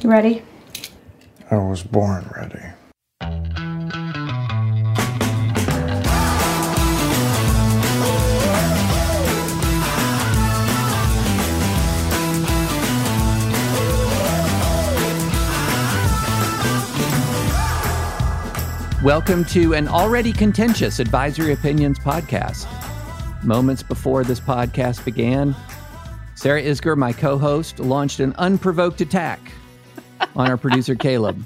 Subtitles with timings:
[0.00, 0.42] You ready?
[1.50, 2.62] I was born ready.
[19.02, 22.68] Welcome to an already contentious Advisory Opinions podcast.
[23.42, 25.56] Moments before this podcast began,
[26.36, 29.40] Sarah Isgur, my co host, launched an unprovoked attack
[30.38, 31.44] on our producer, Caleb,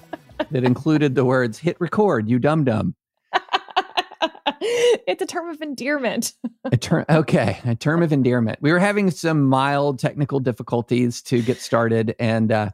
[0.50, 2.94] that included the words, hit record, you dum dum.
[4.60, 6.34] it's a term of endearment.
[6.64, 8.58] a term, okay, a term of endearment.
[8.60, 12.70] We were having some mild technical difficulties to get started, and uh,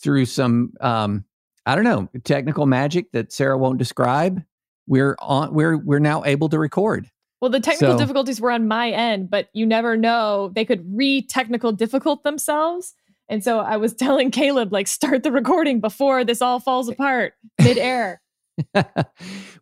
[0.00, 1.24] through some um,
[1.66, 4.42] I don't know, technical magic that Sarah won't describe.
[4.86, 7.10] We're on we're we're now able to record.
[7.40, 10.50] Well, the technical so, difficulties were on my end, but you never know.
[10.54, 12.94] They could re-technical difficult themselves.
[13.30, 17.32] And so I was telling Caleb, like, start the recording before this all falls apart
[17.62, 18.20] mid-air.
[18.74, 18.84] well,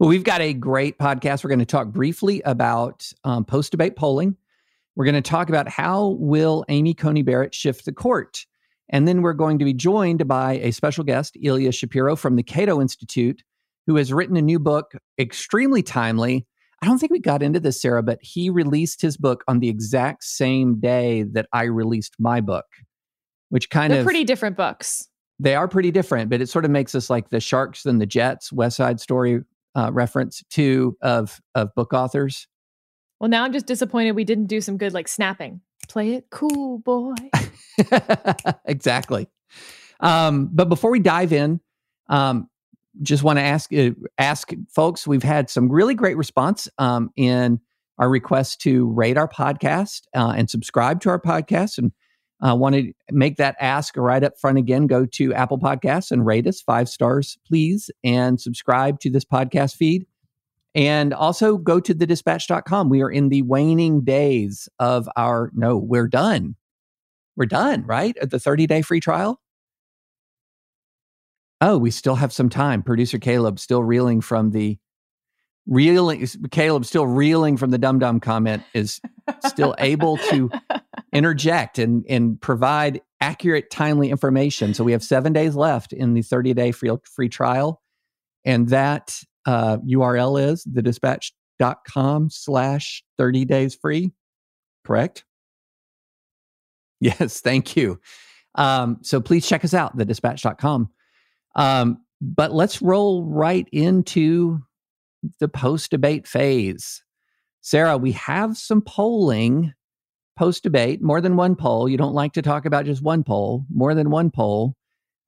[0.01, 1.45] we've got a great podcast.
[1.45, 4.37] We're going to talk briefly about um, post-debate polling.
[4.97, 8.45] We're going to talk about how will Amy Coney Barrett shift the court
[8.91, 12.43] and then we're going to be joined by a special guest, Ilya Shapiro from the
[12.43, 13.43] Cato Institute,
[13.87, 16.47] who has written a new book, extremely timely.
[16.83, 19.69] I don't think we got into this, Sarah, but he released his book on the
[19.69, 22.67] exact same day that I released my book,
[23.51, 25.09] which kind They're of pretty different books.
[25.41, 28.07] They are pretty different, but it sort of makes us like the Sharks and the
[28.07, 29.43] Jets, West Side Story
[29.77, 32.47] uh, reference to of of book authors.
[33.21, 35.61] Well, now I'm just disappointed we didn't do some good like snapping.
[35.89, 37.15] Play it cool, boy.
[38.65, 39.29] exactly.
[40.01, 41.61] Um, but before we dive in,
[42.09, 42.49] um,
[43.03, 45.07] just want to ask uh, ask folks.
[45.07, 47.61] We've had some really great response um, in
[47.99, 51.79] our request to rate our podcast uh, and subscribe to our podcast.
[51.79, 51.93] And
[52.47, 54.87] uh, want to make that ask right up front again.
[54.87, 59.77] Go to Apple Podcasts and rate us five stars, please, and subscribe to this podcast
[59.77, 60.07] feed.
[60.75, 62.89] And also go to thedispatch.com.
[62.89, 66.55] We are in the waning days of our, no, we're done.
[67.37, 68.17] We're done, right?
[68.19, 69.41] At the 30 day free trial.
[71.61, 72.83] Oh, we still have some time.
[72.83, 74.79] Producer Caleb still reeling from the
[75.67, 76.25] reeling.
[76.53, 79.01] Caleb still reeling from the dum dum comment is
[79.45, 80.51] still able to
[81.13, 84.75] interject and, and provide accurate, timely information.
[84.75, 87.83] So we have seven days left in the 30 day free, free trial.
[88.45, 94.13] And that uh, URL is thedispatch.com slash 30 days free.
[94.85, 95.25] Correct?
[97.01, 98.01] Yes, thank you.
[98.55, 100.91] Um, so please check us out, thedispatch.com.
[101.55, 104.61] Um, but let's roll right into
[105.41, 107.03] the post debate phase.
[107.61, 109.73] Sarah, we have some polling
[110.39, 111.89] post debate, more than one poll.
[111.89, 114.77] You don't like to talk about just one poll, more than one poll.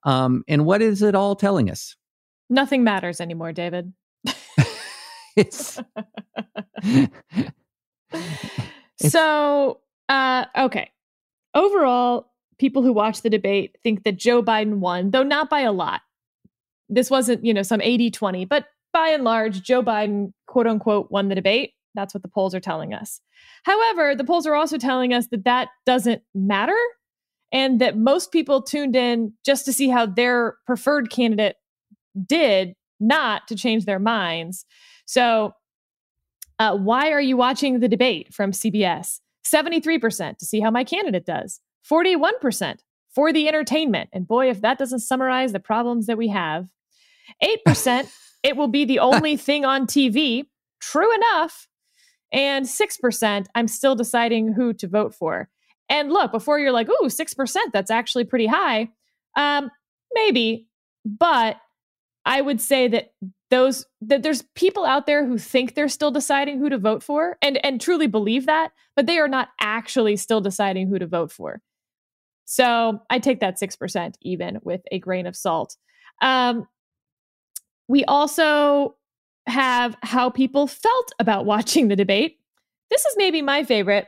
[0.04, 1.96] Um, and what is it all telling us?
[2.48, 3.92] Nothing matters anymore, David.
[5.36, 5.80] it's,
[9.08, 10.90] so, uh, okay.
[11.54, 15.72] Overall, people who watch the debate think that Joe Biden won, though not by a
[15.72, 16.02] lot.
[16.88, 21.10] This wasn't, you know, some 80 20, but by and large, Joe Biden, quote unquote,
[21.10, 21.72] won the debate.
[21.94, 23.20] That's what the polls are telling us.
[23.64, 26.76] However, the polls are also telling us that that doesn't matter
[27.52, 31.56] and that most people tuned in just to see how their preferred candidate
[32.26, 34.64] did, not to change their minds.
[35.06, 35.52] So,
[36.58, 39.20] uh, why are you watching the debate from CBS?
[39.46, 42.80] 73% to see how my candidate does, 41%
[43.14, 44.10] for the entertainment.
[44.12, 46.68] And boy, if that doesn't summarize the problems that we have,
[47.42, 48.10] 8%
[48.42, 50.44] it will be the only thing on TV.
[50.80, 51.66] True enough.
[52.32, 55.48] And 6%, I'm still deciding who to vote for.
[55.88, 58.90] And look, before you're like, ooh, 6%, that's actually pretty high.
[59.36, 59.70] Um,
[60.14, 60.68] maybe,
[61.04, 61.56] but
[62.24, 63.12] I would say that
[63.50, 67.36] those that there's people out there who think they're still deciding who to vote for
[67.42, 71.32] and and truly believe that but they are not actually still deciding who to vote
[71.32, 71.60] for
[72.44, 75.76] so i take that 6% even with a grain of salt
[76.22, 76.68] um,
[77.88, 78.94] we also
[79.50, 82.38] have how people felt about watching the debate
[82.90, 84.06] this is maybe my favorite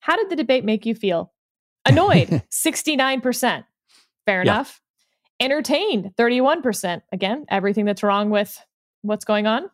[0.00, 1.32] how did the debate make you feel
[1.86, 3.64] annoyed 69%
[4.26, 4.52] Fair Yeah.
[4.52, 4.80] enough.
[5.40, 7.00] Entertained, 31%.
[7.10, 8.62] Again, everything that's wrong with
[9.00, 9.70] what's going on.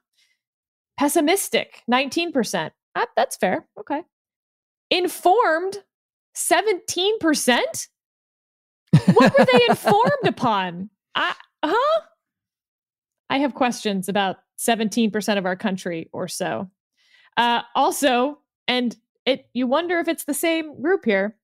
[0.98, 2.70] Pessimistic, 19%.
[2.94, 3.66] Ah, that's fair.
[3.78, 4.02] Okay.
[4.90, 5.82] Informed,
[6.36, 7.88] 17%.
[9.14, 10.90] What were they informed upon?
[11.16, 11.34] I,
[11.64, 12.00] huh?
[13.28, 16.70] I have questions about 17% of our country or so.
[17.36, 21.36] Uh, also, and it you wonder if it's the same group here.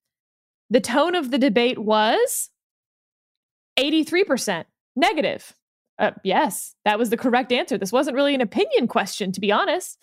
[0.70, 2.48] The tone of the debate was
[3.78, 4.64] 83%
[4.96, 5.54] negative.
[5.98, 7.76] Uh, yes, that was the correct answer.
[7.76, 9.98] This wasn't really an opinion question, to be honest.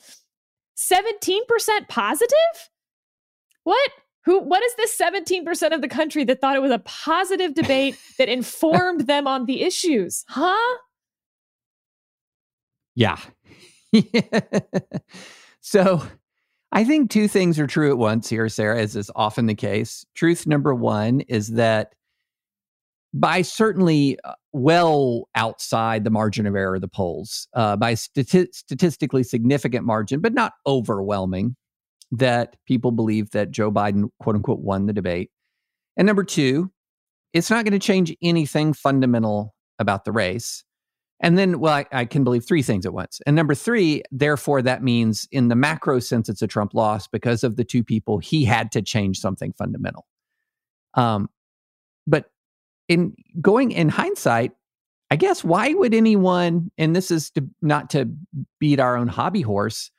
[0.77, 1.41] 17%
[1.87, 2.69] positive?
[3.63, 3.89] What?
[4.25, 7.97] Who what is this 17% of the country that thought it was a positive debate
[8.17, 10.23] that informed them on the issues?
[10.27, 10.77] Huh?
[12.99, 13.17] Yeah.
[15.61, 16.03] so
[16.73, 20.05] I think two things are true at once here, Sarah, as is often the case.
[20.15, 21.93] Truth number one is that
[23.13, 28.53] by certainly uh, well outside the margin of error of the polls, uh, by stati-
[28.53, 31.55] statistically significant margin, but not overwhelming,
[32.11, 35.31] that people believe that Joe Biden, quote unquote, won the debate.
[35.95, 36.69] And number two,
[37.31, 40.65] it's not going to change anything fundamental about the race.
[41.21, 43.19] And then, well, I, I, can believe three things at once.
[43.27, 47.43] And number three, therefore, that means in the macro sense, it's a Trump loss because
[47.43, 50.05] of the two people he had to change something fundamental.
[50.93, 51.29] Um,
[52.07, 52.31] but
[52.87, 54.53] in going in hindsight,
[55.11, 58.09] I guess why would anyone, and this is to, not to
[58.59, 59.91] beat our own hobby horse,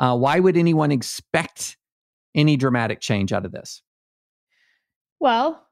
[0.00, 1.76] uh, why would anyone expect
[2.34, 3.82] any dramatic change out of this?
[5.20, 5.66] Well,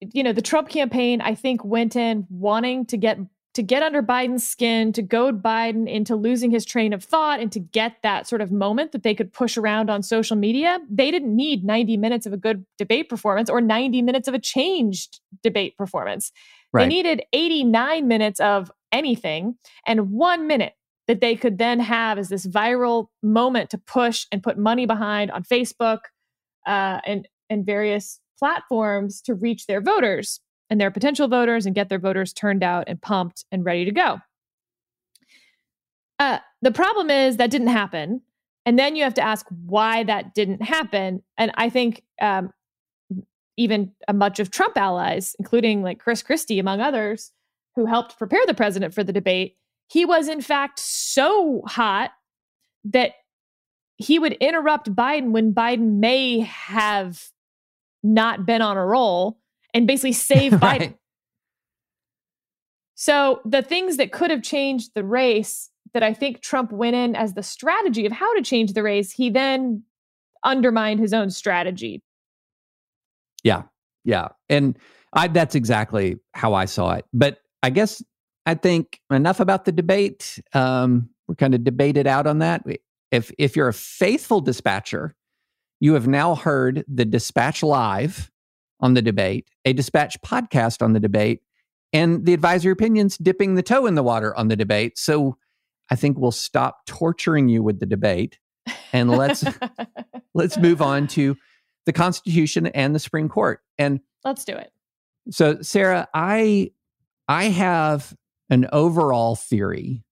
[0.00, 3.18] you know, the Trump campaign, I think, went in wanting to get
[3.54, 7.50] to get under Biden's skin, to goad Biden into losing his train of thought, and
[7.52, 10.80] to get that sort of moment that they could push around on social media.
[10.90, 14.38] They didn't need 90 minutes of a good debate performance or 90 minutes of a
[14.38, 16.32] changed debate performance.
[16.72, 16.82] Right.
[16.82, 19.56] They needed 89 minutes of anything
[19.86, 20.74] and one minute
[21.06, 25.30] that they could then have as this viral moment to push and put money behind
[25.30, 26.00] on Facebook
[26.66, 30.40] uh, and and various platforms to reach their voters
[30.70, 33.90] and their potential voters and get their voters turned out and pumped and ready to
[33.90, 34.20] go.
[36.18, 38.22] Uh, the problem is that didn't happen.
[38.66, 41.22] And then you have to ask why that didn't happen.
[41.36, 42.52] And I think um,
[43.56, 47.32] even a much of Trump allies, including like Chris Christie, among others,
[47.76, 49.56] who helped prepare the president for the debate,
[49.88, 52.12] he was in fact so hot
[52.84, 53.12] that
[53.96, 57.28] he would interrupt Biden when Biden may have
[58.02, 59.38] not been on a roll
[59.74, 60.80] and basically save right.
[60.80, 60.94] Biden.
[62.94, 67.14] So the things that could have changed the race that I think Trump went in
[67.16, 69.82] as the strategy of how to change the race, he then
[70.44, 72.02] undermined his own strategy.
[73.42, 73.62] Yeah.
[74.04, 74.28] Yeah.
[74.48, 74.78] And
[75.12, 77.04] I that's exactly how I saw it.
[77.12, 78.02] But I guess
[78.46, 80.40] I think enough about the debate.
[80.52, 82.64] Um, we're kind of debated out on that.
[83.10, 85.14] If if you're a faithful dispatcher,
[85.80, 88.30] you have now heard the dispatch live
[88.80, 91.40] on the debate, a dispatch podcast on the debate,
[91.92, 94.98] and the advisory opinions dipping the toe in the water on the debate.
[94.98, 95.36] So
[95.90, 98.38] I think we'll stop torturing you with the debate
[98.92, 99.44] and let's
[100.34, 101.36] let's move on to
[101.86, 103.60] the Constitution and the Supreme Court.
[103.78, 104.72] And let's do it.
[105.30, 106.72] So Sarah, I
[107.28, 108.14] I have
[108.50, 110.04] an overall theory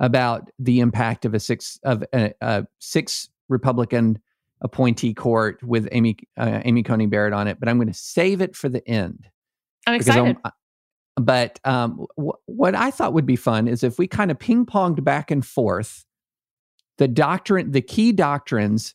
[0.00, 4.20] about the impact of a six of a, a six Republican
[4.60, 8.40] appointee court with Amy uh, Amy Coney Barrett on it, but I'm going to save
[8.40, 9.28] it for the end.
[9.86, 10.36] I'm excited.
[10.44, 10.52] I'm,
[11.16, 14.66] but um, w- what I thought would be fun is if we kind of ping
[14.66, 16.04] ponged back and forth
[16.98, 18.94] the doctrine, the key doctrines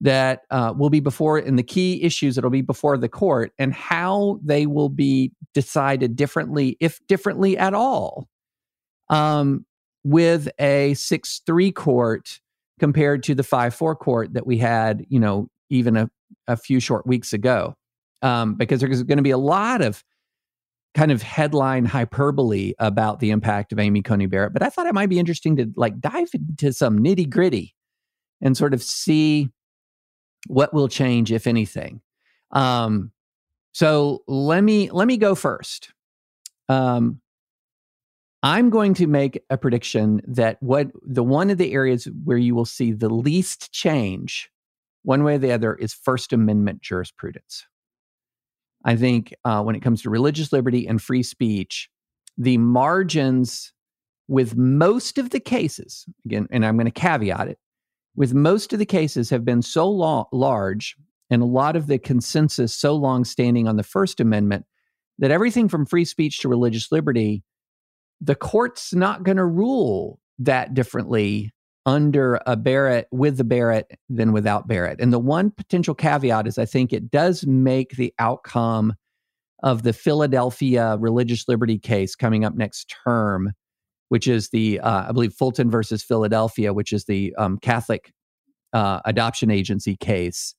[0.00, 3.52] that uh, will be before, and the key issues that will be before the court,
[3.58, 8.28] and how they will be decided differently, if differently at all,
[9.10, 9.66] um,
[10.04, 12.40] with a six three court
[12.80, 16.10] compared to the five four court that we had, you know, even a,
[16.48, 17.74] a few short weeks ago,
[18.22, 20.02] um, because there's going to be a lot of
[20.94, 24.52] kind of headline hyperbole about the impact of Amy Coney Barrett.
[24.52, 27.76] But I thought it might be interesting to like dive into some nitty gritty
[28.40, 29.50] and sort of see
[30.48, 32.00] what will change, if anything.
[32.50, 33.12] Um,
[33.72, 35.92] so let me let me go first.
[36.68, 37.20] Um,
[38.42, 42.54] I'm going to make a prediction that what the one of the areas where you
[42.54, 44.50] will see the least change,
[45.02, 47.66] one way or the other, is First Amendment jurisprudence.
[48.84, 51.90] I think uh, when it comes to religious liberty and free speech,
[52.38, 53.74] the margins
[54.26, 57.58] with most of the cases, again, and I'm going to caveat it,
[58.16, 59.88] with most of the cases have been so
[60.32, 60.96] large
[61.28, 64.64] and a lot of the consensus so long standing on the First Amendment
[65.18, 67.42] that everything from free speech to religious liberty,
[68.20, 71.52] the court's not going to rule that differently
[71.86, 75.00] under a Barrett with the Barrett than without Barrett.
[75.00, 78.94] And the one potential caveat is I think it does make the outcome
[79.62, 83.52] of the Philadelphia religious liberty case coming up next term,
[84.08, 88.12] which is the, uh, I believe, Fulton versus Philadelphia, which is the um, Catholic
[88.72, 90.54] uh, adoption agency case,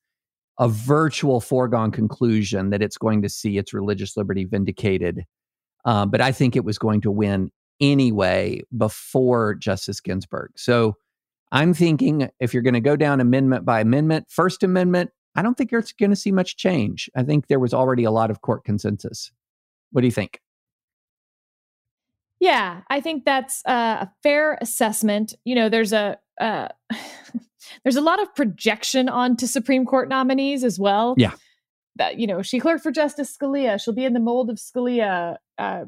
[0.60, 5.24] a virtual foregone conclusion that it's going to see its religious liberty vindicated.
[5.86, 10.52] Uh, but I think it was going to win anyway before Justice Ginsburg.
[10.56, 10.96] So
[11.52, 15.56] I'm thinking if you're going to go down amendment by amendment, First Amendment, I don't
[15.58, 17.10] think you're going to see much change.
[17.16, 19.32] I think there was already a lot of court consensus.
[19.92, 20.40] What do you think?
[22.40, 25.36] Yeah, I think that's a fair assessment.
[25.46, 26.70] You know, there's a uh,
[27.84, 31.14] there's a lot of projection onto Supreme Court nominees as well.
[31.18, 31.34] Yeah,
[32.02, 33.80] that you know, she clerked for Justice Scalia.
[33.80, 35.38] She'll be in the mold of Scalia.
[35.60, 35.86] Uh,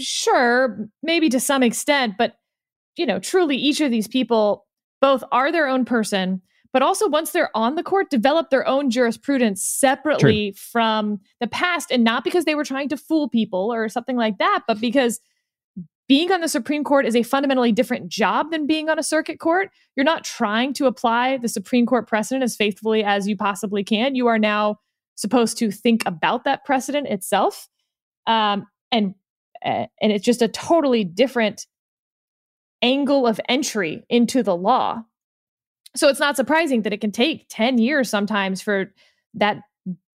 [0.00, 2.34] sure, maybe to some extent, but
[2.96, 4.66] you know, truly, each of these people
[5.00, 6.42] both are their own person
[6.72, 10.58] but also once they're on the court develop their own jurisprudence separately True.
[10.58, 14.38] from the past and not because they were trying to fool people or something like
[14.38, 15.20] that but because
[16.06, 19.40] being on the Supreme Court is a fundamentally different job than being on a circuit
[19.40, 19.70] court.
[19.96, 24.14] You're not trying to apply the Supreme Court precedent as faithfully as you possibly can.
[24.14, 24.80] You are now
[25.14, 27.68] supposed to think about that precedent itself,
[28.26, 29.14] um, and
[29.64, 31.66] uh, and it's just a totally different
[32.82, 35.02] angle of entry into the law
[35.96, 38.92] so it's not surprising that it can take 10 years sometimes for
[39.34, 39.58] that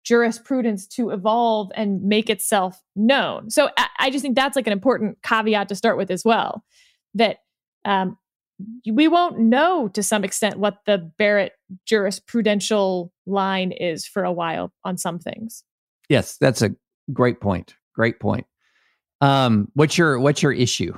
[0.04, 3.50] jurisprudence to evolve and make itself known.
[3.50, 6.64] So I, I just think that's like an important caveat to start with as well.
[7.14, 7.38] That
[7.84, 8.16] um,
[8.90, 11.52] we won't know to some extent what the Barrett
[11.88, 15.64] jurisprudential line is for a while on some things.
[16.08, 16.74] Yes, that's a
[17.12, 17.74] great point.
[17.94, 18.46] Great point.
[19.20, 20.96] Um, what's your what's your issue?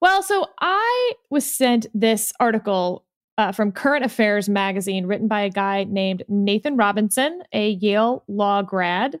[0.00, 3.04] Well, so I was sent this article
[3.38, 8.62] uh, from Current Affairs magazine, written by a guy named Nathan Robinson, a Yale law
[8.62, 9.16] grad.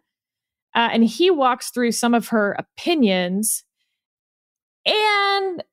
[0.74, 3.64] Uh, and he walks through some of her opinions.
[4.84, 5.64] And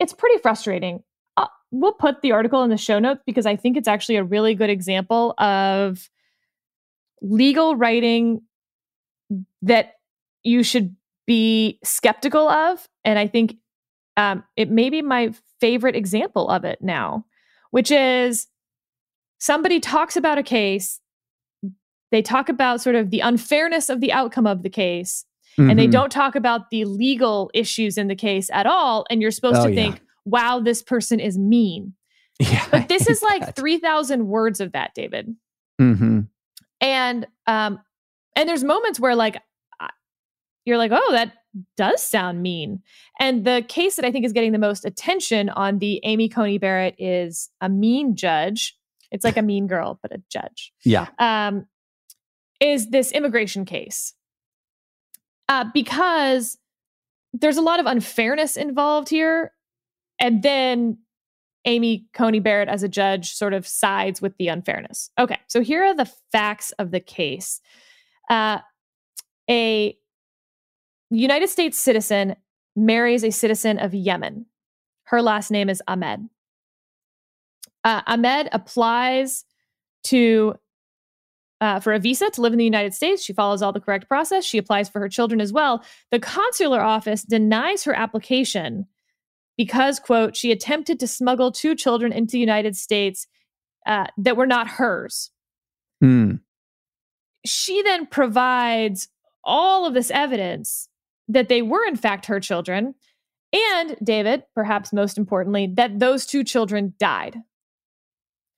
[0.00, 1.02] it's pretty frustrating.
[1.70, 4.54] We'll put the article in the show notes because I think it's actually a really
[4.54, 6.08] good example of
[7.20, 8.42] legal writing
[9.62, 9.94] that
[10.44, 10.94] you should
[11.26, 12.86] be skeptical of.
[13.04, 13.56] And I think
[14.16, 17.24] um, it may be my favorite example of it now
[17.76, 18.46] which is
[19.38, 20.98] somebody talks about a case,
[22.10, 25.26] they talk about sort of the unfairness of the outcome of the case,
[25.58, 25.68] mm-hmm.
[25.68, 25.90] and they mm-hmm.
[25.90, 29.04] don't talk about the legal issues in the case at all.
[29.10, 30.02] And you're supposed oh, to think, yeah.
[30.26, 31.94] Wow, this person is mean.
[32.38, 35.34] Yeah, but this is like 3,000 words of that, David.
[35.80, 36.20] Mm-hmm.
[36.82, 37.80] And, um,
[38.34, 39.38] and there's moments where like,
[40.66, 41.32] you're like, oh, that
[41.76, 42.82] does sound mean.
[43.18, 46.58] And the case that I think is getting the most attention on the Amy Coney
[46.58, 48.76] Barrett is a mean judge.
[49.10, 50.72] It's like a mean girl, but a judge.
[50.84, 51.06] Yeah.
[51.18, 51.66] Um,
[52.60, 54.12] is this immigration case.
[55.48, 56.58] Uh, because
[57.32, 59.52] there's a lot of unfairness involved here.
[60.18, 60.98] And then
[61.64, 65.10] Amy Coney Barrett, as a judge, sort of sides with the unfairness.
[65.18, 67.60] Okay, so here are the facts of the case.
[68.30, 68.58] Uh,
[69.50, 69.96] a
[71.10, 72.36] United States citizen
[72.74, 74.46] marries a citizen of Yemen.
[75.04, 76.28] Her last name is Ahmed.
[77.84, 79.44] Uh, Ahmed applies
[80.04, 80.54] to
[81.60, 83.22] uh, for a visa to live in the United States.
[83.22, 84.44] She follows all the correct process.
[84.44, 85.82] She applies for her children as well.
[86.10, 88.86] The consular office denies her application
[89.56, 93.26] because, quote, she attempted to smuggle two children into the United States
[93.86, 95.30] uh, that were not hers.
[96.02, 96.40] Mm.
[97.44, 99.08] She then provides
[99.44, 100.88] all of this evidence
[101.28, 102.94] that they were, in fact, her children.
[103.52, 107.38] And David, perhaps most importantly, that those two children died.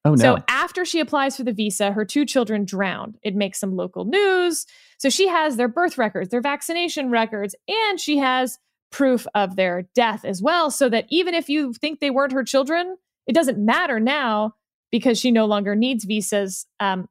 [0.05, 0.17] Oh, no.
[0.17, 3.19] So after she applies for the visa, her two children drowned.
[3.23, 4.65] It makes some local news.
[4.99, 8.59] So she has their birth records, their vaccination records, and she has
[8.91, 10.71] proof of their death as well.
[10.71, 14.55] So that even if you think they weren't her children, it doesn't matter now
[14.91, 17.09] because she no longer needs visas um,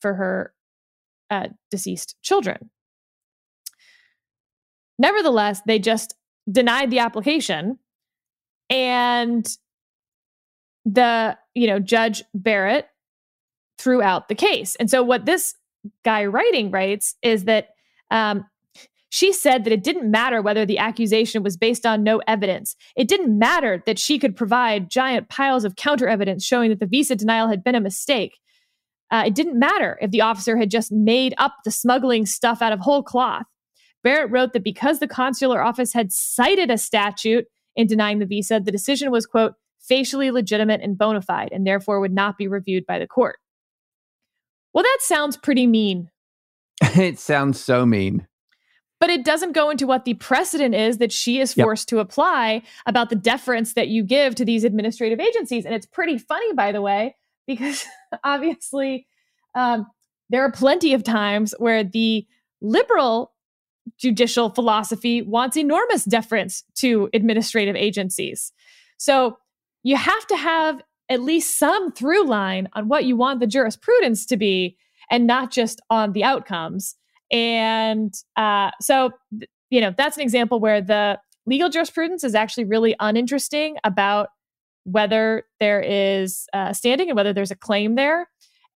[0.00, 0.52] for her
[1.30, 2.70] uh, deceased children.
[4.98, 6.14] Nevertheless, they just
[6.50, 7.78] denied the application
[8.70, 9.46] and
[10.84, 12.88] the, you know, Judge Barrett
[13.78, 14.76] threw out the case.
[14.76, 15.54] And so what this
[16.04, 17.70] guy writing writes is that
[18.10, 18.46] um,
[19.16, 22.76] she said that it didn't matter whether the accusation was based on no evidence.
[22.96, 26.86] It didn't matter that she could provide giant piles of counter evidence showing that the
[26.86, 28.38] visa denial had been a mistake.
[29.10, 32.74] Uh, it didn't matter if the officer had just made up the smuggling stuff out
[32.74, 33.46] of whole cloth.
[34.04, 38.60] Barrett wrote that because the consular office had cited a statute in denying the visa,
[38.60, 42.84] the decision was, quote, facially legitimate and bona fide, and therefore would not be reviewed
[42.84, 43.38] by the court.
[44.74, 46.10] Well, that sounds pretty mean.
[46.82, 48.26] it sounds so mean.
[48.98, 51.96] But it doesn't go into what the precedent is that she is forced yep.
[51.96, 55.66] to apply about the deference that you give to these administrative agencies.
[55.66, 57.14] And it's pretty funny, by the way,
[57.46, 57.84] because
[58.24, 59.06] obviously
[59.54, 59.86] um,
[60.30, 62.26] there are plenty of times where the
[62.60, 63.32] liberal
[63.98, 68.52] judicial philosophy wants enormous deference to administrative agencies.
[68.98, 69.38] So
[69.82, 74.26] you have to have at least some through line on what you want the jurisprudence
[74.26, 74.76] to be
[75.10, 76.96] and not just on the outcomes.
[77.30, 79.10] And uh, so,
[79.70, 84.28] you know, that's an example where the legal jurisprudence is actually really uninteresting about
[84.84, 88.28] whether there is uh, standing and whether there's a claim there.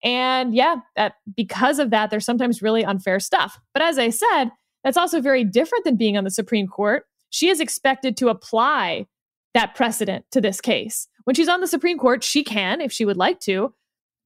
[0.02, 3.58] And yeah, that because of that, there's sometimes really unfair stuff.
[3.74, 4.50] But as I said,
[4.82, 7.04] that's also very different than being on the Supreme Court.
[7.30, 9.06] She is expected to apply
[9.54, 11.06] that precedent to this case.
[11.24, 13.74] When she's on the Supreme Court, she can, if she would like to,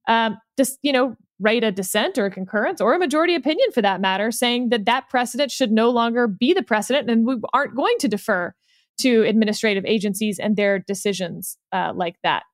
[0.07, 3.83] um, just you know, write a dissent or a concurrence or a majority opinion for
[3.83, 7.77] that matter, saying that that precedent should no longer be the precedent, and we aren't
[7.77, 8.55] going to defer
[8.99, 12.45] to administrative agencies and their decisions uh, like that.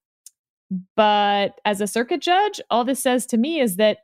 [0.97, 3.99] But as a circuit judge, all this says to me is that,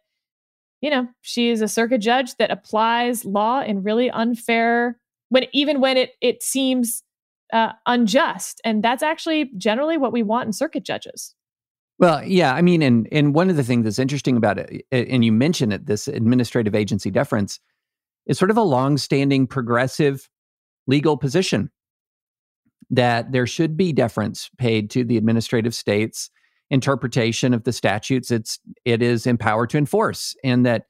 [0.80, 5.80] you know, she is a circuit judge that applies law in really unfair when even
[5.80, 7.02] when it it seems
[7.52, 11.34] uh, unjust, and that's actually generally what we want in circuit judges.
[11.98, 15.24] Well, yeah, I mean, and and one of the things that's interesting about it, and
[15.24, 17.58] you mentioned it, this administrative agency deference,
[18.26, 20.28] is sort of a long-standing progressive
[20.86, 21.70] legal position
[22.90, 26.30] that there should be deference paid to the administrative states
[26.70, 30.84] interpretation of the statutes it's it is empowered to enforce and that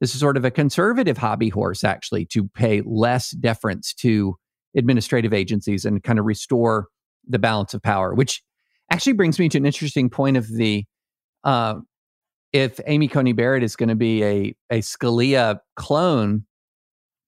[0.00, 4.36] this is sort of a conservative hobby horse actually to pay less deference to
[4.76, 6.86] administrative agencies and kind of restore
[7.26, 8.40] the balance of power which
[8.90, 10.84] actually brings me to an interesting point of the
[11.44, 11.74] uh,
[12.52, 16.44] if amy coney barrett is going to be a, a scalia clone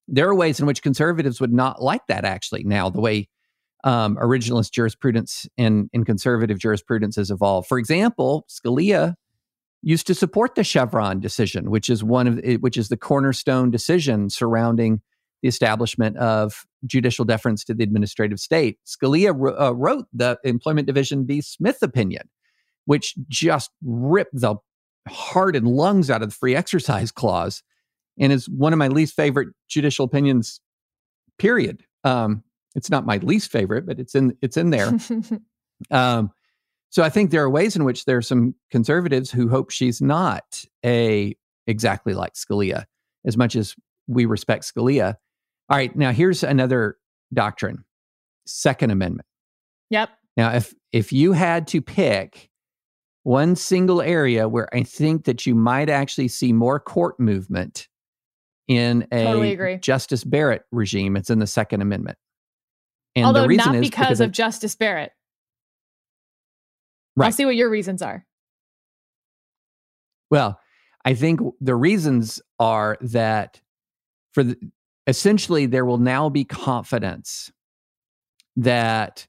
[0.07, 3.27] there are ways in which conservatives would not like that actually now the way
[3.83, 7.67] um, originalist jurisprudence and, and conservative jurisprudence has evolved.
[7.67, 9.15] For example, Scalia
[9.81, 14.29] used to support the Chevron decision, which is one of which is the cornerstone decision
[14.29, 15.01] surrounding
[15.41, 18.77] the establishment of judicial deference to the administrative state.
[18.85, 21.41] Scalia uh, wrote the Employment Division v.
[21.41, 22.29] Smith opinion,
[22.85, 24.55] which just ripped the
[25.07, 27.63] heart and lungs out of the free exercise clause,
[28.19, 30.59] and is one of my least favorite judicial opinions.
[31.37, 31.83] Period.
[32.03, 32.43] Um,
[32.75, 34.91] it's not my least favorite, but it's in it's in there.
[35.91, 36.31] um,
[36.89, 40.01] so I think there are ways in which there are some conservatives who hope she's
[40.01, 41.35] not a
[41.67, 42.85] exactly like Scalia,
[43.25, 43.75] as much as
[44.07, 45.15] we respect Scalia.
[45.69, 46.97] All right, now here's another
[47.33, 47.83] doctrine:
[48.45, 49.27] Second Amendment.
[49.89, 50.09] Yep.
[50.37, 52.49] Now, if if you had to pick
[53.23, 57.87] one single area where I think that you might actually see more court movement
[58.67, 62.17] in a totally Justice Barrett regime, it's in the Second Amendment.
[63.15, 65.11] And Although not because, because of Justice Barrett.
[67.15, 67.27] Right.
[67.27, 68.25] I'll see what your reasons are.
[70.31, 70.59] Well,
[71.03, 73.59] I think the reasons are that
[74.33, 74.57] for the,
[75.09, 77.51] essentially there will now be confidence
[78.55, 79.27] that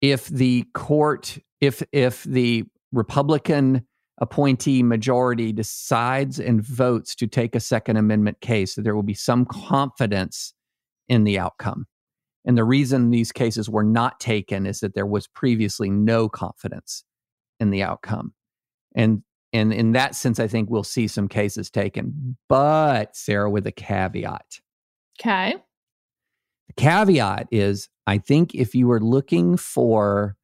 [0.00, 3.86] if the court if if the Republican
[4.18, 9.14] appointee majority decides and votes to take a second amendment case that there will be
[9.14, 10.54] some confidence
[11.08, 11.86] in the outcome
[12.44, 17.04] and the reason these cases were not taken is that there was previously no confidence
[17.60, 18.34] in the outcome.
[18.94, 19.22] And
[19.54, 22.38] and in that sense, I think we'll see some cases taken.
[22.48, 24.60] But Sarah, with a caveat.
[25.20, 25.54] Okay.
[26.68, 30.36] The caveat is I think if you are looking for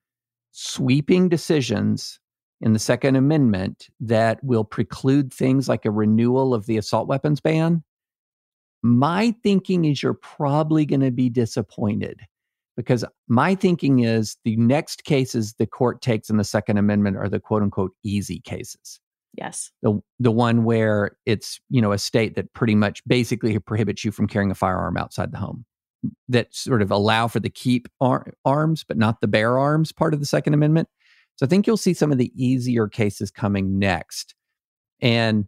[0.53, 2.21] sweeping decisions
[2.61, 7.41] in the Second Amendment that will preclude things like a renewal of the assault weapons
[7.41, 7.83] ban,
[8.83, 12.21] my thinking is you're probably going to be disappointed
[12.77, 17.29] because my thinking is the next cases the court takes in the Second Amendment are
[17.29, 19.01] the quote unquote easy cases.
[19.39, 19.71] Yes.
[19.83, 24.11] The the one where it's, you know, a state that pretty much basically prohibits you
[24.11, 25.65] from carrying a firearm outside the home.
[26.29, 30.13] That sort of allow for the keep ar- arms, but not the bear arms part
[30.13, 30.89] of the Second Amendment.
[31.37, 34.35] So I think you'll see some of the easier cases coming next.
[35.01, 35.47] And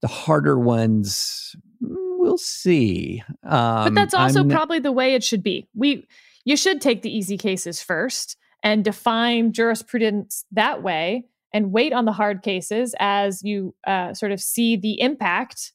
[0.00, 3.22] the harder ones we'll see.
[3.44, 5.68] Um, but that's also I'm, probably the way it should be.
[5.74, 6.06] We
[6.44, 12.04] you should take the easy cases first and define jurisprudence that way, and wait on
[12.04, 15.72] the hard cases as you uh, sort of see the impact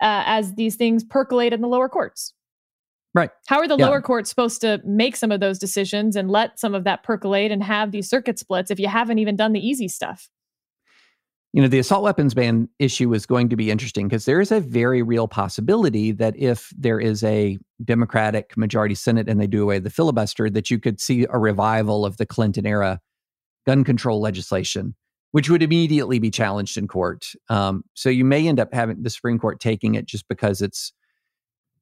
[0.00, 2.34] uh, as these things percolate in the lower courts.
[3.14, 3.30] Right.
[3.46, 3.86] How are the Yeah.
[3.86, 7.50] lower courts supposed to make some of those decisions and let some of that percolate
[7.50, 10.28] and have these circuit splits if you haven't even done the easy stuff?
[11.54, 14.52] you know the assault weapons ban issue is going to be interesting because there is
[14.52, 19.62] a very real possibility that if there is a democratic majority senate and they do
[19.62, 23.00] away with the filibuster that you could see a revival of the clinton era
[23.68, 24.94] gun control legislation
[25.32, 29.10] which would immediately be challenged in court um, so you may end up having the
[29.10, 30.92] supreme court taking it just because it's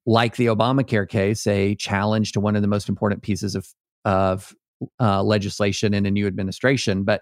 [0.05, 3.67] like the obamacare case a challenge to one of the most important pieces of
[4.05, 4.53] of
[4.99, 7.21] uh, legislation in a new administration but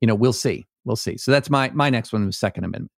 [0.00, 1.16] you know we'll see we'll see.
[1.16, 2.90] So that's my my next one was Second Amendment.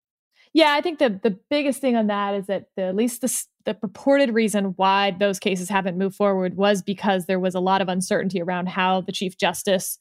[0.53, 3.45] Yeah, I think the the biggest thing on that is that the, at least the
[3.65, 7.81] the purported reason why those cases haven't moved forward was because there was a lot
[7.81, 9.99] of uncertainty around how the chief justice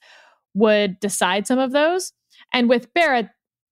[0.58, 2.14] would decide some of those.
[2.54, 3.30] And with Barrett,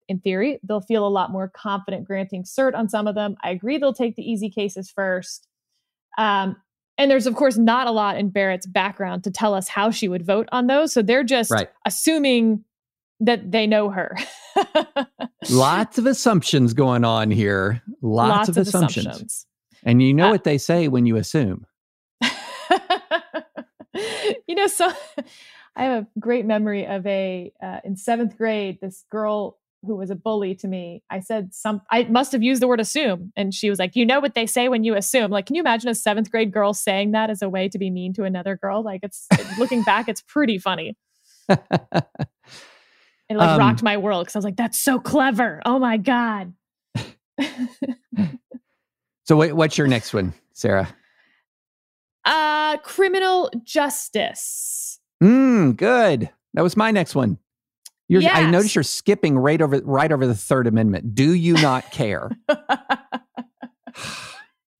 [0.09, 3.35] in theory, they'll feel a lot more confident granting cert on some of them.
[3.43, 5.47] I agree they'll take the easy cases first.
[6.17, 6.57] Um,
[6.97, 10.07] and there's of course not a lot in Barrett's background to tell us how she
[10.07, 10.93] would vote on those.
[10.93, 11.69] So they're just Right.
[11.85, 12.63] assuming
[13.21, 14.15] that they know her.
[15.49, 17.81] Lots of assumptions going on here.
[18.01, 19.05] Lots, of, assumptions.
[19.07, 19.45] assumptions.
[19.83, 21.65] And you know Uh, what they say when you assume.
[24.47, 24.91] you know, so
[25.75, 28.79] I have a great memory of a uh, in seventh grade.
[28.81, 31.03] This girl who was a bully to me.
[31.09, 31.81] I said some.
[31.91, 34.45] I must have used the word assume, and she was like, "You know what they
[34.45, 37.41] say when you assume." Like, can you imagine a seventh grade girl saying that as
[37.41, 38.83] a way to be mean to another girl?
[38.83, 40.95] Like, it's looking back, it's pretty funny.
[43.29, 45.61] It like Um, rocked my world because I was like, "That's so clever!
[45.65, 46.53] Oh my god!"
[49.25, 50.93] so what, what's your next one, Sarah?
[52.25, 54.92] uh, criminal justice.
[55.23, 56.29] Mm, good.
[56.53, 57.37] That was my next one.
[58.09, 58.51] You're, I Yes.
[58.51, 61.15] notice you're skipping right over right over the Third Amendment.
[61.15, 62.29] Do you not care?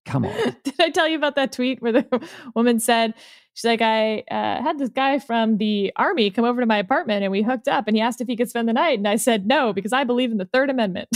[0.06, 0.56] Come on.
[0.64, 3.14] Did I tell you about that tweet where the woman said,
[3.54, 7.24] she's like, I uh, had this guy from the army come over to my apartment
[7.24, 8.98] and we hooked up and he asked if he could spend the night.
[9.00, 11.08] And I said, no, because I believe in the Third Amendment.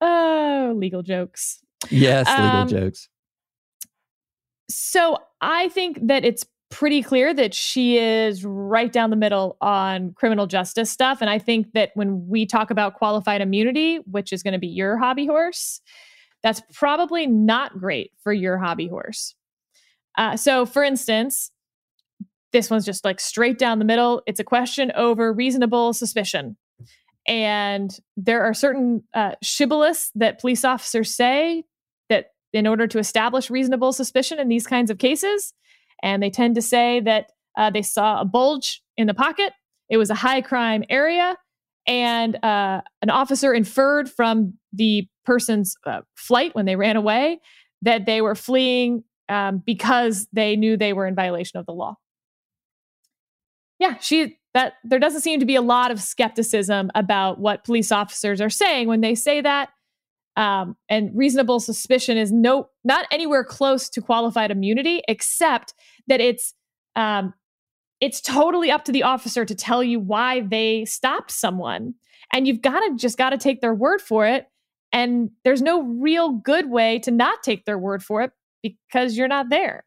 [0.00, 1.60] oh, legal jokes.
[1.90, 3.08] Yes, legal Um, jokes.
[4.68, 10.12] So I think that it's pretty clear that she is right down the middle on
[10.14, 11.20] criminal justice stuff.
[11.20, 14.66] And I think that when we talk about qualified immunity, which is going to be
[14.66, 15.80] your hobby horse,
[16.42, 19.34] that's probably not great for your hobby horse.
[20.18, 21.50] Uh, so, for instance,
[22.52, 24.22] this one's just like straight down the middle.
[24.26, 26.56] It's a question over reasonable suspicion.
[27.26, 31.64] And there are certain uh, shibboleths that police officers say
[32.54, 35.52] in order to establish reasonable suspicion in these kinds of cases,
[36.02, 39.52] and they tend to say that uh, they saw a bulge in the pocket,
[39.88, 41.36] it was a high crime area,
[41.86, 47.40] and uh, an officer inferred from the person's uh, flight when they ran away
[47.82, 51.96] that they were fleeing um, because they knew they were in violation of the law.
[53.78, 57.90] Yeah, she that there doesn't seem to be a lot of skepticism about what police
[57.90, 59.70] officers are saying when they say that.
[60.36, 65.74] Um, and reasonable suspicion is no not anywhere close to qualified immunity, except
[66.08, 66.54] that it's
[66.96, 67.34] um,
[68.00, 71.94] it's totally up to the officer to tell you why they stopped someone,
[72.32, 74.46] and you've got to just got to take their word for it.
[74.92, 79.28] And there's no real good way to not take their word for it because you're
[79.28, 79.84] not there.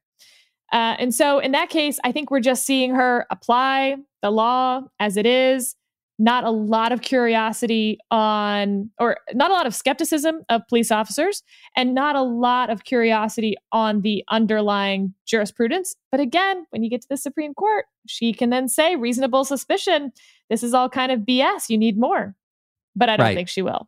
[0.72, 4.82] Uh, and so, in that case, I think we're just seeing her apply the law
[5.00, 5.76] as it is.
[6.20, 11.44] Not a lot of curiosity on, or not a lot of skepticism of police officers,
[11.76, 15.96] and not a lot of curiosity on the underlying jurisprudence.
[16.12, 20.12] But again, when you get to the Supreme Court, she can then say reasonable suspicion.
[20.50, 21.70] This is all kind of BS.
[21.70, 22.36] You need more.
[22.96, 23.36] But I don't Right.
[23.36, 23.88] think she will.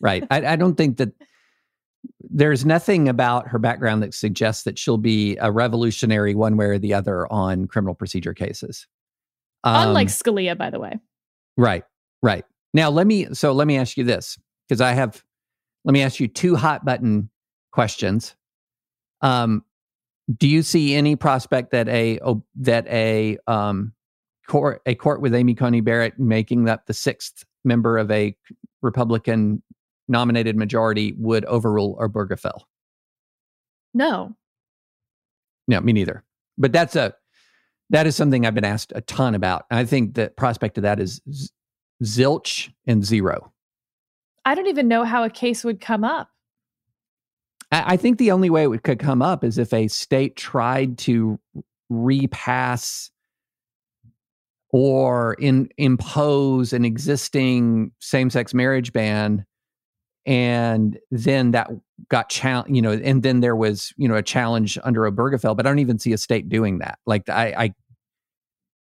[0.00, 0.24] Right.
[0.30, 1.10] I, I don't think that
[2.28, 6.78] there's nothing about her background that suggests that she'll be a revolutionary one way or
[6.78, 8.86] the other on criminal procedure cases.
[9.64, 10.98] Unlike Um, Scalia, by the way.
[11.56, 11.84] Right,
[12.22, 12.44] right.
[12.74, 14.38] Now let me so let me ask you this
[14.68, 15.22] because I have
[15.84, 17.30] let me ask you two hot button
[17.72, 18.34] questions.
[19.22, 19.64] Um,
[20.36, 23.92] do you see any prospect that a oh, that a um
[24.46, 28.36] court a court with Amy Coney Barrett making up the sixth member of a
[28.82, 29.62] Republican
[30.08, 32.60] nominated majority would overrule Obergefell?
[33.94, 34.36] No.
[35.68, 36.22] No, me neither.
[36.58, 37.14] But that's a
[37.90, 39.66] that is something I've been asked a ton about.
[39.70, 41.50] I think the prospect of that is z-
[42.02, 43.52] zilch and zero.
[44.44, 46.30] I don't even know how a case would come up.
[47.72, 50.98] I I think the only way it could come up is if a state tried
[50.98, 51.38] to
[51.88, 53.10] repass
[54.70, 59.46] or in, impose an existing same-sex marriage ban
[60.26, 61.70] and then that
[62.08, 65.66] got challenge you know and then there was you know a challenge under obergefell but
[65.66, 66.98] i don't even see a state doing that.
[67.06, 67.74] Like i i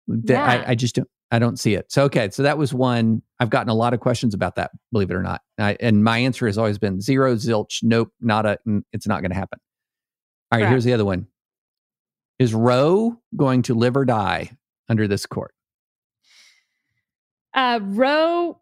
[0.06, 0.44] yeah.
[0.44, 1.90] I, I just don't i don't see it.
[1.90, 5.10] So okay so that was one i've gotten a lot of questions about that believe
[5.10, 5.40] it or not.
[5.58, 8.58] I, and my answer has always been zero zilch nope not a
[8.92, 9.58] it's not going to happen.
[10.52, 11.26] All right here's the other one.
[12.38, 14.50] Is roe going to live or die
[14.88, 15.54] under this court?
[17.54, 18.60] Uh roe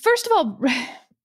[0.00, 0.60] first of all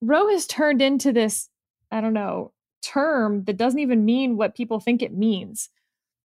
[0.02, 1.50] Roe has turned into this,
[1.92, 5.70] I don't know, term that doesn't even mean what people think it means.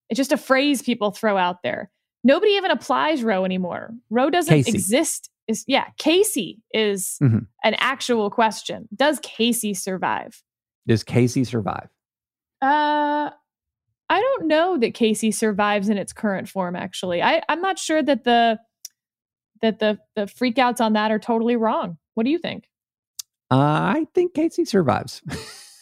[0.09, 1.91] It's just a phrase people throw out there.
[2.23, 3.91] Nobody even applies Roe anymore.
[4.09, 4.71] Roe doesn't Casey.
[4.71, 5.29] exist.
[5.47, 7.39] Is yeah, Casey is mm-hmm.
[7.63, 8.87] an actual question.
[8.95, 10.43] Does Casey survive?
[10.87, 11.89] Does Casey survive?
[12.61, 13.29] Uh
[14.11, 17.21] I don't know that Casey survives in its current form actually.
[17.21, 18.59] I I'm not sure that the
[19.61, 21.97] that the the freakouts on that are totally wrong.
[22.15, 22.68] What do you think?
[23.51, 25.21] Uh, I think Casey survives.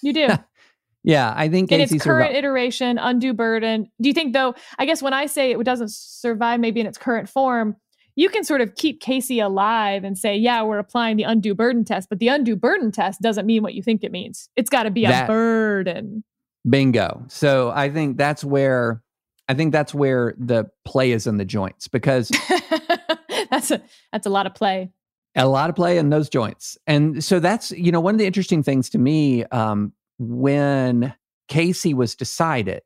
[0.01, 0.27] You do.
[1.03, 3.91] yeah, I think in Casey its current iteration, undue burden.
[4.01, 4.55] Do you think though?
[4.77, 7.75] I guess when I say it doesn't survive, maybe in its current form,
[8.15, 11.85] you can sort of keep Casey alive and say, yeah, we're applying the undue burden
[11.85, 14.49] test, but the undue burden test doesn't mean what you think it means.
[14.55, 16.23] It's got to be that, a burden.
[16.67, 17.23] Bingo.
[17.27, 19.03] So I think that's where
[19.47, 22.31] I think that's where the play is in the joints because
[23.49, 24.91] that's a that's a lot of play
[25.37, 26.77] a lot of play in those joints.
[26.87, 31.13] And so that's, you know, one of the interesting things to me um, when
[31.47, 32.81] Casey was decided,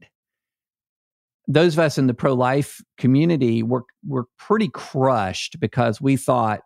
[1.47, 6.61] those of us in the pro life community were, were pretty crushed because we thought,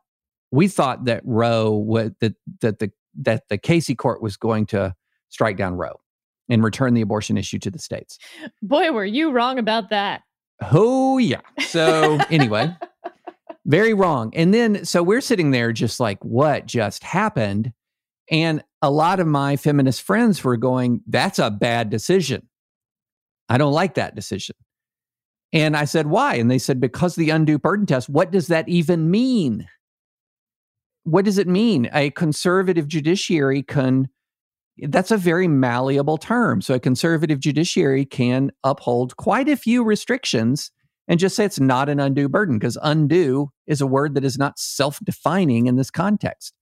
[0.52, 4.94] we thought that Roe would, that, that the, that the Casey court was going to
[5.30, 6.00] strike down Roe
[6.50, 8.18] and return the abortion issue to the states.
[8.62, 10.22] Boy, were you wrong about that.
[10.72, 11.42] Oh, yeah.
[11.68, 12.76] So, anyway,
[13.66, 14.32] very wrong.
[14.36, 17.74] And then, so we're sitting there just like, what just happened?
[18.30, 22.48] And a lot of my feminist friends were going, that's a bad decision.
[23.50, 24.56] I don't like that decision.
[25.54, 26.36] And I said, why?
[26.36, 28.10] And they said, because the undue burden test.
[28.10, 29.68] What does that even mean?
[31.04, 31.90] What does it mean?
[31.94, 34.10] A conservative judiciary can,
[34.80, 36.62] that's a very malleable term.
[36.62, 40.72] So a conservative judiciary can uphold quite a few restrictions
[41.08, 44.38] and just say it's not an undue burden because undue is a word that is
[44.38, 46.54] not self-defining in this context.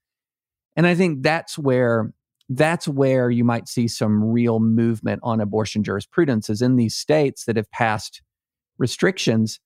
[0.75, 2.13] And I think that's where
[2.49, 7.45] that's where you might see some real movement on abortion jurisprudence is in these states
[7.45, 8.21] that have passed
[8.77, 9.59] restrictions.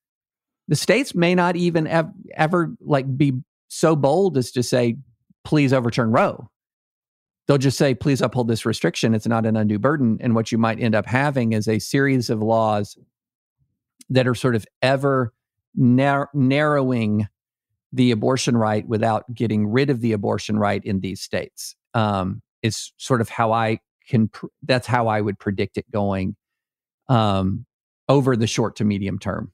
[0.68, 3.34] The states may not even ev- ever like be
[3.68, 4.98] so bold as to say
[5.44, 6.50] please overturn roe.
[7.48, 9.16] They'll just say please uphold this restriction.
[9.16, 10.18] It's not an undue burden.
[10.20, 12.98] And what you might end up having is a series of laws
[14.10, 15.33] that are sort of ever
[15.75, 17.27] nar- narrowing
[17.93, 21.75] the abortion right without getting rid of the abortion right in these states.
[21.93, 24.29] Um, is sort of how I can.
[24.29, 26.36] Pr- that's how I would predict it going
[27.07, 27.65] um,
[28.10, 29.51] over the short to medium term.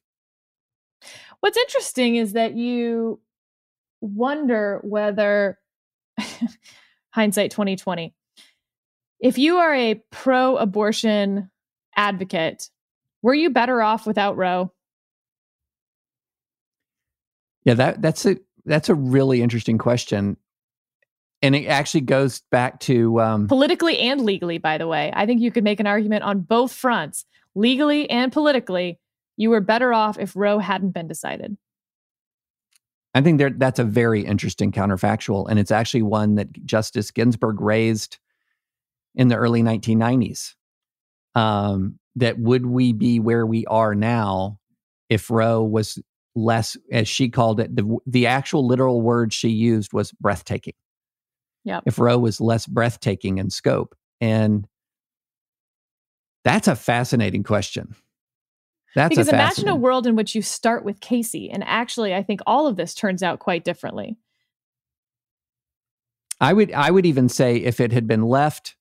[1.42, 3.20] What's interesting is that you
[4.02, 5.60] wonder whether
[7.12, 8.14] hindsight 2020
[9.20, 11.50] if you are a pro-abortion
[11.96, 12.70] advocate
[13.24, 14.72] were you better off without Roe?
[17.64, 20.38] Yeah, that that's a that's a really interesting question.
[21.42, 25.12] And it actually goes back to um, politically and legally, by the way.
[25.14, 29.00] I think you could make an argument on both fronts, legally and politically.
[29.36, 31.58] You were better off if Roe hadn't been decided.
[33.16, 35.48] I think there, that's a very interesting counterfactual.
[35.50, 38.18] And it's actually one that Justice Ginsburg raised
[39.16, 40.54] in the early 1990s.
[41.36, 44.60] Um, that would we be where we are now
[45.10, 46.00] if Roe was
[46.36, 50.74] less, as she called it, the, the actual literal word she used was breathtaking.
[51.64, 51.80] Yeah.
[51.86, 53.96] If Roe was less breathtaking in scope.
[54.20, 54.68] And
[56.44, 57.96] that's a fascinating question.
[58.96, 62.22] That's because a imagine a world in which you start with Casey, and actually, I
[62.22, 64.18] think all of this turns out quite differently.
[66.40, 68.76] I would, I would even say if it had been left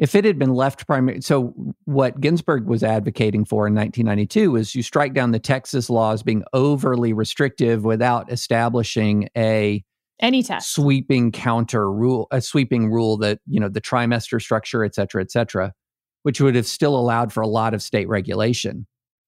[0.00, 4.74] if it had been left primary, so what Ginsburg was advocating for in 1992 was
[4.74, 9.84] you strike down the Texas laws being overly restrictive without establishing a
[10.18, 14.94] any test sweeping counter rule, a sweeping rule that you know the trimester structure, et
[14.94, 15.74] cetera, et cetera,
[16.22, 18.86] which would have still allowed for a lot of state regulation.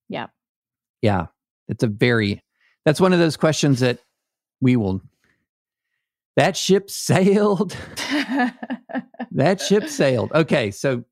[0.09, 0.29] Yeah,
[1.03, 1.27] yeah,
[1.69, 2.43] it's a very
[2.87, 3.99] that's one of those questions that
[4.63, 5.03] we will
[6.37, 7.77] that ship sailed.
[9.31, 10.33] that ship sailed.
[10.33, 11.05] Okay, so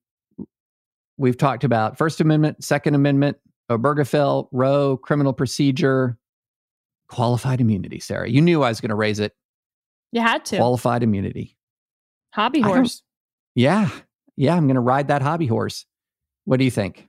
[1.17, 3.37] we've talked about First Amendment, Second Amendment,
[3.71, 6.19] Obergefell, Roe, criminal procedure,
[7.09, 8.01] qualified immunity.
[8.01, 9.33] Sarah, you knew I was going to raise it.
[10.13, 10.57] You had to.
[10.57, 11.57] Qualified immunity.
[12.33, 13.03] Hobby horse.
[13.55, 13.91] Yeah.
[14.37, 14.57] Yeah.
[14.57, 15.87] I'm going to ride that hobby horse.
[16.45, 17.09] What do you think?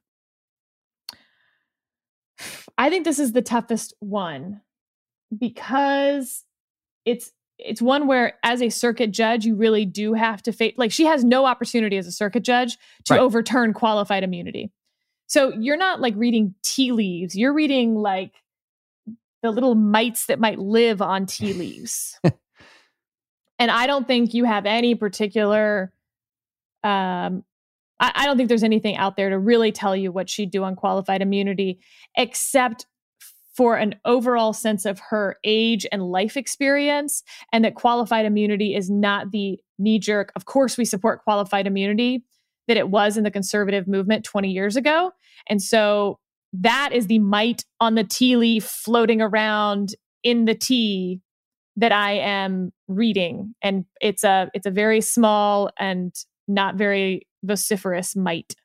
[2.78, 4.62] I think this is the toughest one
[5.38, 6.44] because
[7.06, 7.32] it's
[7.64, 11.06] it's one where as a circuit judge you really do have to face like she
[11.06, 13.20] has no opportunity as a circuit judge to right.
[13.20, 14.72] overturn qualified immunity.
[15.28, 17.36] So you're not like reading tea leaves.
[17.36, 18.34] You're reading like
[19.44, 22.20] the little mites that might live on tea leaves.
[23.60, 25.94] And i don't think you have any particular
[26.84, 27.44] um
[28.00, 30.64] I, I don't think there's anything out there to really tell you what she'd do
[30.64, 31.80] on qualified immunity
[32.18, 32.88] except
[33.56, 38.90] for an overall sense of her age and life experience, and that qualified immunity is
[38.90, 42.24] not the knee jerk, of course, we support qualified immunity
[42.68, 45.12] that it was in the conservative movement 20 years ago.
[45.50, 46.20] And so
[46.54, 51.22] that is the mite on the tea leaf floating around in the tea
[51.78, 53.56] that I am reading.
[53.62, 56.14] And it's a it's a very small and
[56.48, 58.56] not very vociferous mite.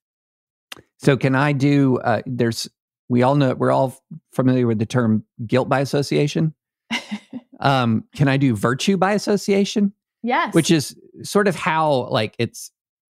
[0.99, 2.69] So can I do uh, there's
[3.09, 3.99] we all know we're all
[4.33, 6.55] familiar with the term guilt by association.
[7.61, 9.93] um, can I do virtue by association?
[10.23, 10.55] Yes.
[10.55, 12.71] Which is sort of how like it's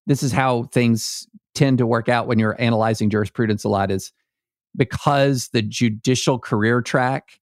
[0.08, 4.13] this is how things tend to work out when you're analyzing jurisprudence a lot is
[4.75, 7.39] because the judicial career track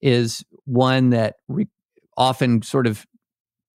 [0.00, 1.68] is one that re-
[2.16, 3.04] often sort of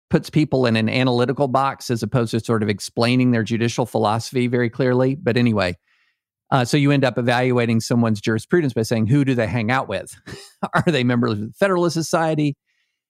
[0.10, 4.48] puts people in an analytical box as opposed to sort of explaining their judicial philosophy
[4.48, 5.16] very clearly.
[5.16, 5.78] But anyway,
[6.56, 9.90] uh, so you end up evaluating someone's jurisprudence by saying, who do they hang out
[9.90, 10.16] with?
[10.74, 12.56] Are they members of the Federalist Society?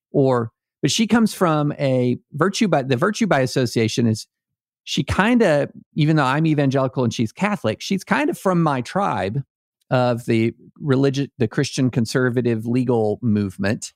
[0.09, 0.49] Or,
[0.81, 4.25] but she comes from a virtue by the virtue by association is
[4.83, 8.81] she kind of, even though I'm evangelical and she's Catholic, she's kind of from my
[8.81, 9.43] tribe
[9.91, 13.93] of the religious, the Christian conservative legal movement.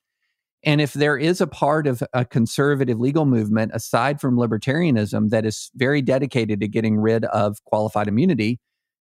[0.64, 5.44] And if there is a part of a conservative legal movement aside from libertarianism that
[5.44, 8.60] is very dedicated to getting rid of qualified immunity,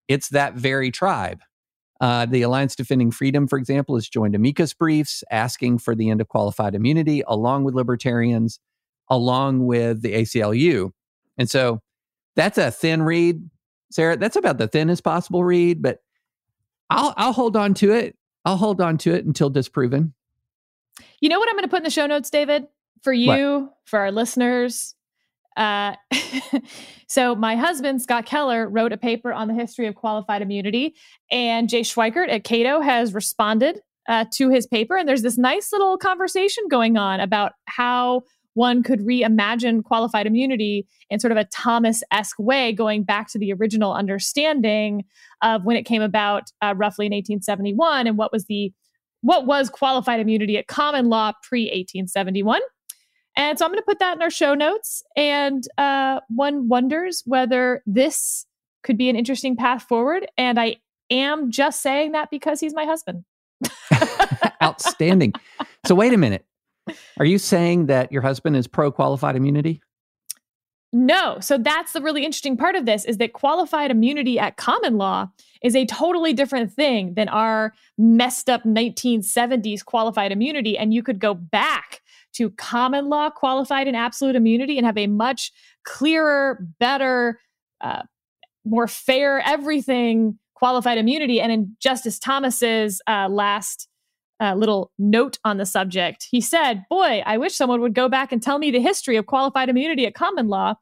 [0.08, 1.40] it's that very tribe.
[2.00, 6.20] Uh, the Alliance Defending Freedom, for example, has joined amicus briefs asking for the end
[6.20, 8.58] of qualified immunity, along with libertarians,
[9.08, 10.90] along with the ACLU.
[11.38, 11.80] And so
[12.36, 13.48] that's a thin read,
[13.90, 14.16] Sarah.
[14.16, 16.00] That's about the thinnest possible read, but
[16.90, 18.16] I'll I'll hold on to it.
[18.44, 20.14] I'll hold on to it until disproven.
[21.20, 22.66] You know what I'm going to put in the show notes, David,
[23.02, 23.74] for you, what?
[23.84, 24.94] for our listeners.
[25.56, 25.94] Uh,
[27.08, 30.94] so my husband Scott Keller wrote a paper on the history of qualified immunity,
[31.30, 34.96] and Jay Schweikert at Cato has responded uh, to his paper.
[34.96, 38.22] And there's this nice little conversation going on about how
[38.54, 43.52] one could reimagine qualified immunity in sort of a Thomas-esque way, going back to the
[43.52, 45.04] original understanding
[45.42, 48.72] of when it came about uh, roughly in 1871 and what was the
[49.22, 52.60] what was qualified immunity at common law pre 1871
[53.36, 55.02] and so I'm going to put that in our show notes.
[55.16, 58.46] And uh, one wonders whether this
[58.82, 60.26] could be an interesting path forward.
[60.36, 60.76] And I
[61.10, 63.24] am just saying that because he's my husband.
[64.62, 65.32] Outstanding.
[65.86, 66.44] So, wait a minute.
[67.18, 69.80] Are you saying that your husband is pro qualified immunity?
[70.92, 71.40] No.
[71.40, 75.28] So that's the really interesting part of this is that qualified immunity at common law
[75.60, 80.78] is a totally different thing than our messed up 1970s qualified immunity.
[80.78, 82.00] And you could go back
[82.34, 85.52] to common law qualified and absolute immunity and have a much
[85.84, 87.40] clearer, better,
[87.80, 88.02] uh,
[88.64, 91.40] more fair everything qualified immunity.
[91.40, 93.88] And in Justice Thomas's uh, last
[94.40, 98.32] uh, little note on the subject, he said, Boy, I wish someone would go back
[98.32, 100.74] and tell me the history of qualified immunity at common law.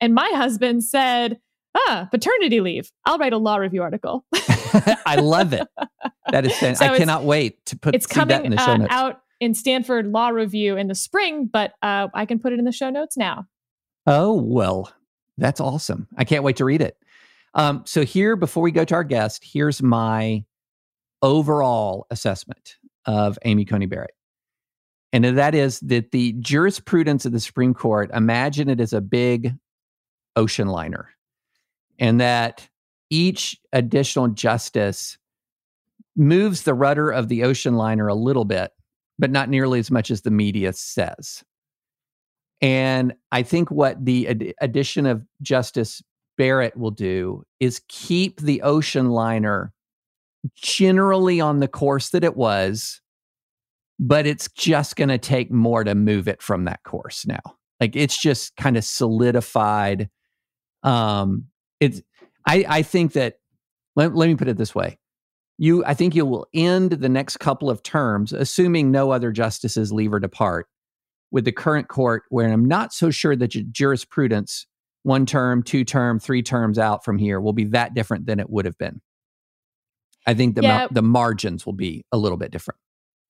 [0.00, 1.38] And my husband said,
[1.74, 2.90] Ah, paternity leave.
[3.04, 4.24] I'll write a law review article.
[4.34, 5.66] I love it.
[6.30, 8.76] That is, so I cannot wait to put it's coming, that in the show uh,
[8.78, 8.92] notes.
[8.92, 12.64] out in Stanford Law Review in the spring, but uh, I can put it in
[12.66, 13.46] the show notes now.
[14.06, 14.92] Oh, well,
[15.38, 16.06] that's awesome.
[16.16, 16.96] I can't wait to read it.
[17.54, 20.44] Um, so, here, before we go to our guest, here's my
[21.22, 22.76] overall assessment
[23.06, 24.14] of Amy Coney Barrett.
[25.12, 29.54] And that is that the jurisprudence of the Supreme Court, imagine it as a big
[30.36, 31.10] ocean liner,
[31.98, 32.68] and that
[33.10, 35.18] each additional justice
[36.14, 38.70] moves the rudder of the ocean liner a little bit
[39.20, 41.44] but not nearly as much as the media says.
[42.62, 46.02] And I think what the ad- addition of Justice
[46.36, 49.72] Barrett will do is keep the ocean liner
[50.56, 53.00] generally on the course that it was,
[53.98, 57.40] but it's just going to take more to move it from that course now.
[57.78, 60.08] Like it's just kind of solidified.
[60.82, 61.46] Um,
[61.78, 62.00] it's
[62.46, 63.34] I I think that
[63.96, 64.98] let, let me put it this way
[65.60, 69.92] you i think you will end the next couple of terms assuming no other justices
[69.92, 70.66] leave or depart
[71.30, 74.66] with the current court, where I'm not so sure that jurisprudence,
[75.02, 78.50] one term, two term, three terms out from here, will be that different than it
[78.50, 79.00] would have been.
[80.26, 80.88] I think the yeah.
[80.90, 82.78] the margins will be a little bit different.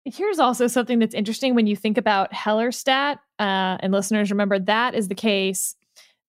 [0.05, 4.95] Here's also something that's interesting when you think about Hellerstedt, uh, and listeners remember that
[4.95, 5.77] is the case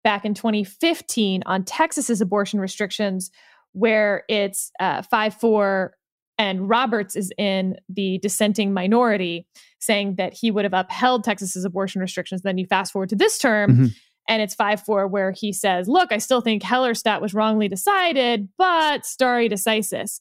[0.04, 3.32] back in 2015 on Texas's abortion restrictions,
[3.74, 5.94] where it's uh, 5 4
[6.38, 9.46] and Roberts is in the dissenting minority,
[9.80, 12.42] saying that he would have upheld Texas's abortion restrictions.
[12.42, 13.86] Then you fast forward to this term, mm-hmm.
[14.28, 18.50] and it's 5 4, where he says, Look, I still think Hellerstedt was wrongly decided,
[18.58, 20.20] but stare decisis.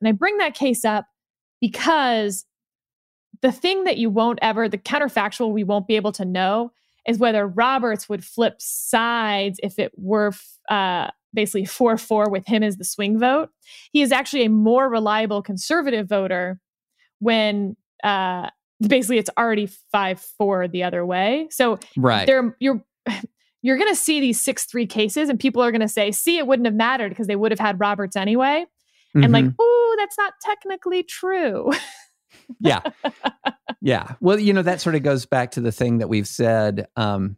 [0.00, 1.06] And I bring that case up
[1.60, 2.44] because
[3.42, 6.70] the thing that you won't ever, the counterfactual we won't be able to know
[7.08, 10.32] is whether Roberts would flip sides if it were
[10.68, 13.50] uh, basically 4 4 with him as the swing vote.
[13.92, 16.58] He is actually a more reliable conservative voter
[17.20, 21.46] when uh, basically it's already 5 4 the other way.
[21.50, 22.26] So right.
[22.26, 22.84] there you're
[23.62, 26.38] you're going to see these 6 3 cases and people are going to say, see,
[26.38, 28.66] it wouldn't have mattered because they would have had Roberts anyway.
[29.16, 29.22] Mm-hmm.
[29.22, 29.62] And like, mm-hmm.
[29.62, 31.70] ooh, that's not technically true.
[32.60, 32.80] yeah.
[33.80, 34.14] Yeah.
[34.20, 37.36] Well, you know, that sort of goes back to the thing that we've said um,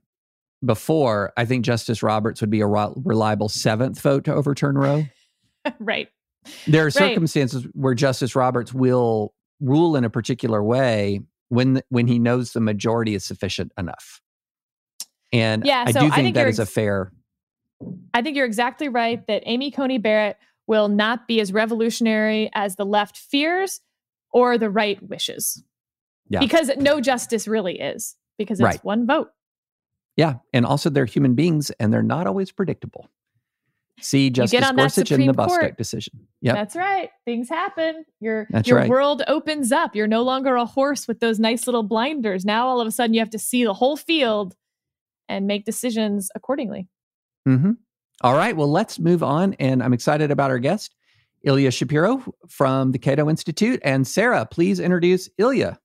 [0.64, 1.32] before.
[1.36, 5.04] I think Justice Roberts would be a reliable seventh vote to overturn Roe.
[5.78, 6.08] right.
[6.66, 7.76] There are circumstances right.
[7.76, 13.14] where Justice Roberts will rule in a particular way when when he knows the majority
[13.14, 14.20] is sufficient enough.
[15.32, 17.12] And yeah, I so do think, I think that is a fair.
[18.14, 20.36] I think you're exactly right that Amy Coney Barrett
[20.66, 23.80] will not be as revolutionary as the left fears
[24.32, 25.62] or the right wishes.
[26.28, 26.40] Yeah.
[26.40, 28.84] Because no justice really is, because it's right.
[28.84, 29.30] one vote.
[30.18, 30.34] Yeah.
[30.52, 33.08] And also they're human beings and they're not always predictable.
[34.00, 36.26] See Justice Gorsuch in the Bostock decision.
[36.40, 37.10] Yeah, That's right.
[37.24, 38.04] Things happen.
[38.20, 38.88] Your That's your right.
[38.88, 39.94] world opens up.
[39.94, 42.44] You're no longer a horse with those nice little blinders.
[42.44, 44.54] Now all of a sudden you have to see the whole field
[45.28, 46.88] and make decisions accordingly.
[47.48, 47.72] Mm-hmm.
[48.22, 48.56] All right.
[48.56, 49.54] Well, let's move on.
[49.54, 50.96] And I'm excited about our guest,
[51.44, 53.80] Ilya Shapiro from the Cato Institute.
[53.84, 55.78] And Sarah, please introduce Ilya.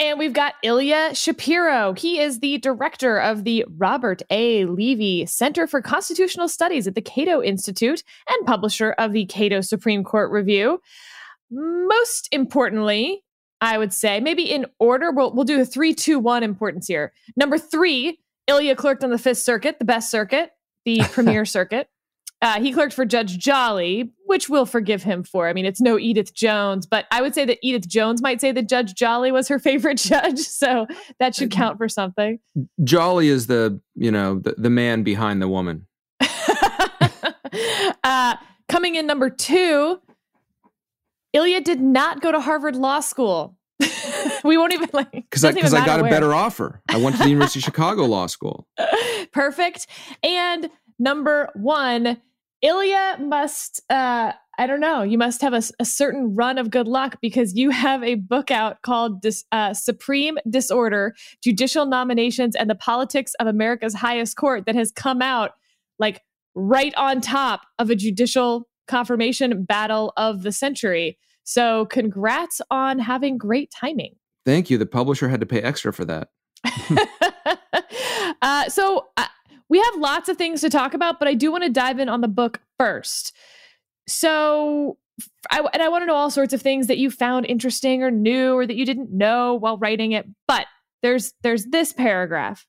[0.00, 1.92] And we've got Ilya Shapiro.
[1.92, 4.64] He is the director of the Robert A.
[4.64, 10.02] Levy Center for Constitutional Studies at the Cato Institute and publisher of the Cato Supreme
[10.02, 10.80] Court Review.
[11.50, 13.22] Most importantly,
[13.60, 17.12] I would say, maybe in order, we'll, we'll do a three, two, one importance here.
[17.36, 20.52] Number three, Ilya clerked on the Fifth Circuit, the best circuit,
[20.86, 21.90] the premier circuit.
[22.42, 25.46] Uh, he clerked for Judge Jolly, which we'll forgive him for.
[25.48, 28.50] I mean, it's no Edith Jones, but I would say that Edith Jones might say
[28.52, 30.86] that Judge Jolly was her favorite judge, so
[31.18, 32.38] that should count for something.
[32.82, 35.86] Jolly is the you know the, the man behind the woman.
[38.04, 38.36] uh,
[38.68, 40.00] coming in number two,
[41.34, 43.56] Ilya did not go to Harvard Law School.
[44.44, 46.06] we won't even like because I, I got where.
[46.06, 46.80] a better offer.
[46.88, 48.66] I went to the University of Chicago Law School.
[49.32, 49.86] Perfect.
[50.22, 52.20] And number one,
[52.62, 56.86] Ilya must, uh, I don't know, you must have a, a, certain run of good
[56.86, 62.68] luck because you have a book out called Dis, uh, Supreme Disorder Judicial Nominations and
[62.68, 65.52] the Politics of America's Highest Court that has come out
[65.98, 66.20] like
[66.54, 71.18] right on top of a judicial confirmation battle of the century.
[71.44, 74.14] So, congrats on having great timing.
[74.44, 74.76] Thank you.
[74.76, 76.28] The publisher had to pay extra for that.
[78.42, 79.26] uh, so, uh,
[79.70, 82.08] we have lots of things to talk about, but I do want to dive in
[82.08, 83.34] on the book first.
[84.08, 84.98] So,
[85.50, 88.10] I, and I want to know all sorts of things that you found interesting or
[88.10, 90.26] new or that you didn't know while writing it.
[90.48, 90.66] But
[91.02, 92.66] there's there's this paragraph.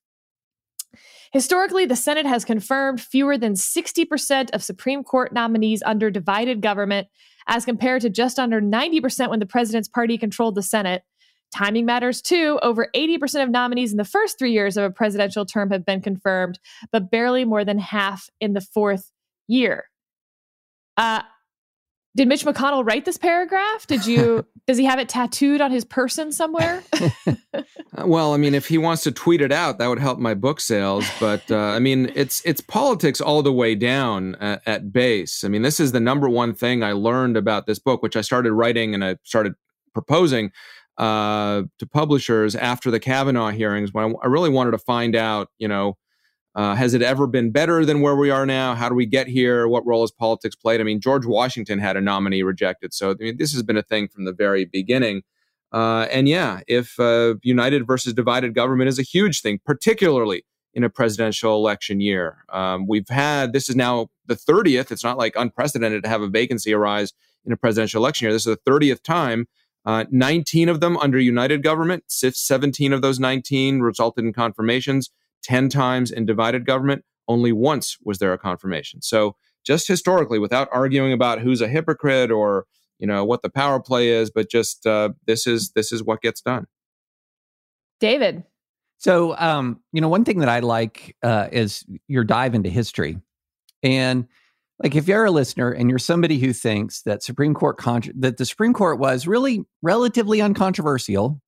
[1.34, 7.08] Historically, the Senate has confirmed fewer than 60% of Supreme Court nominees under divided government,
[7.48, 11.04] as compared to just under 90% when the president's party controlled the Senate.
[11.54, 12.60] Timing matters too.
[12.62, 16.02] Over 80% of nominees in the first three years of a presidential term have been
[16.02, 16.60] confirmed,
[16.92, 19.12] but barely more than half in the fourth
[19.48, 19.86] year.
[20.98, 21.22] Uh,
[22.16, 23.88] did Mitch McConnell write this paragraph?
[23.88, 24.46] Did you?
[24.68, 26.84] does he have it tattooed on his person somewhere?
[26.94, 27.64] Uh,
[28.06, 30.60] well, I mean, if he wants to tweet it out, that would help my book
[30.60, 31.06] sales.
[31.20, 35.44] But uh, I mean, it's it's politics all the way down at, at base.
[35.46, 38.22] I mean, this is the number one thing I learned about this book, which I
[38.22, 39.54] started writing and I started
[39.94, 40.52] proposing
[41.02, 45.50] uh, to publishers after the Kavanaugh hearings when I, I really wanted to find out,
[45.58, 45.98] you know,
[46.54, 48.76] uh, has it ever been better than where we are now?
[48.76, 49.68] How do we get here?
[49.68, 50.80] What role has politics played?
[50.80, 52.94] I mean, George Washington had a nominee rejected.
[52.94, 55.24] So, I mean, this has been a thing from the very beginning.
[55.72, 60.44] Uh, and yeah, if uh, united versus divided government is a huge thing, particularly
[60.76, 62.46] in a presidential election year.
[62.50, 64.92] Um, we've had, this is now the 30th.
[64.92, 67.12] It's not like unprecedented to have a vacancy arise
[67.44, 68.34] in a presidential election year.
[68.34, 69.48] This is the 30th time
[69.86, 75.10] Uh, 19 of them under united government, 17 of those 19 resulted in confirmations,
[75.44, 77.04] 10 times in divided government.
[77.28, 79.02] Only once was there a confirmation.
[79.02, 82.66] So, just historically, without arguing about who's a hypocrite or
[83.00, 86.22] you know what the power play is, but just uh, this is this is what
[86.22, 86.68] gets done.
[88.00, 88.44] David.
[88.98, 93.20] So, um, you know, one thing that I like uh, is your dive into history,
[93.82, 94.28] and
[94.84, 97.78] like if you're a listener and you're somebody who thinks that Supreme Court
[98.16, 101.40] that the Supreme Court was really relatively uncontroversial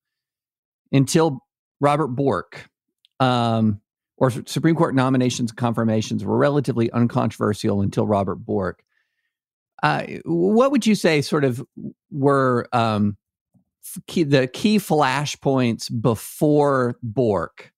[0.91, 1.39] until
[1.81, 2.69] Robert Bork,
[3.19, 3.81] um,
[4.17, 8.83] or Supreme Court nominations and confirmations were relatively uncontroversial until Robert Bork.
[9.81, 11.61] Uh, what would you say sort of
[12.11, 13.17] were um,
[14.07, 17.72] key, the key flashpoints before Bork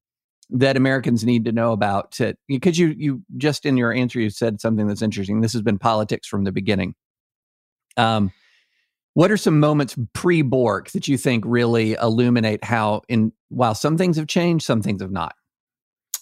[0.49, 4.29] that Americans need to know about to because you you just in your answer you
[4.29, 5.41] said something that's interesting.
[5.41, 6.95] This has been politics from the beginning.
[7.97, 8.31] Um,
[9.13, 13.97] what are some moments pre Bork that you think really illuminate how in while some
[13.97, 15.35] things have changed, some things have not?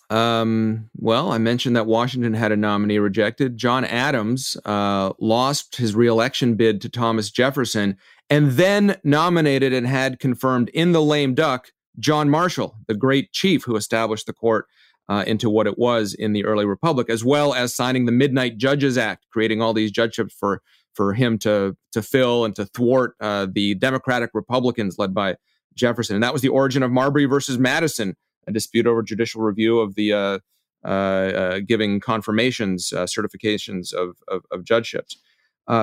[0.09, 3.57] Um, well, I mentioned that Washington had a nominee rejected.
[3.57, 7.97] John Adams uh, lost his reelection bid to Thomas Jefferson
[8.29, 13.63] and then nominated and had confirmed in the lame duck John Marshall, the great chief
[13.63, 14.67] who established the court
[15.09, 18.57] uh, into what it was in the early republic, as well as signing the Midnight
[18.57, 20.61] Judges Act, creating all these judgeships for
[20.93, 25.35] for him to to fill and to thwart uh, the Democratic Republicans led by
[25.75, 26.15] Jefferson.
[26.15, 28.15] And that was the origin of Marbury versus Madison,
[28.47, 30.39] a dispute over judicial review of the uh,
[30.85, 35.17] uh, uh giving confirmations, uh, certifications of, of, of judgeships.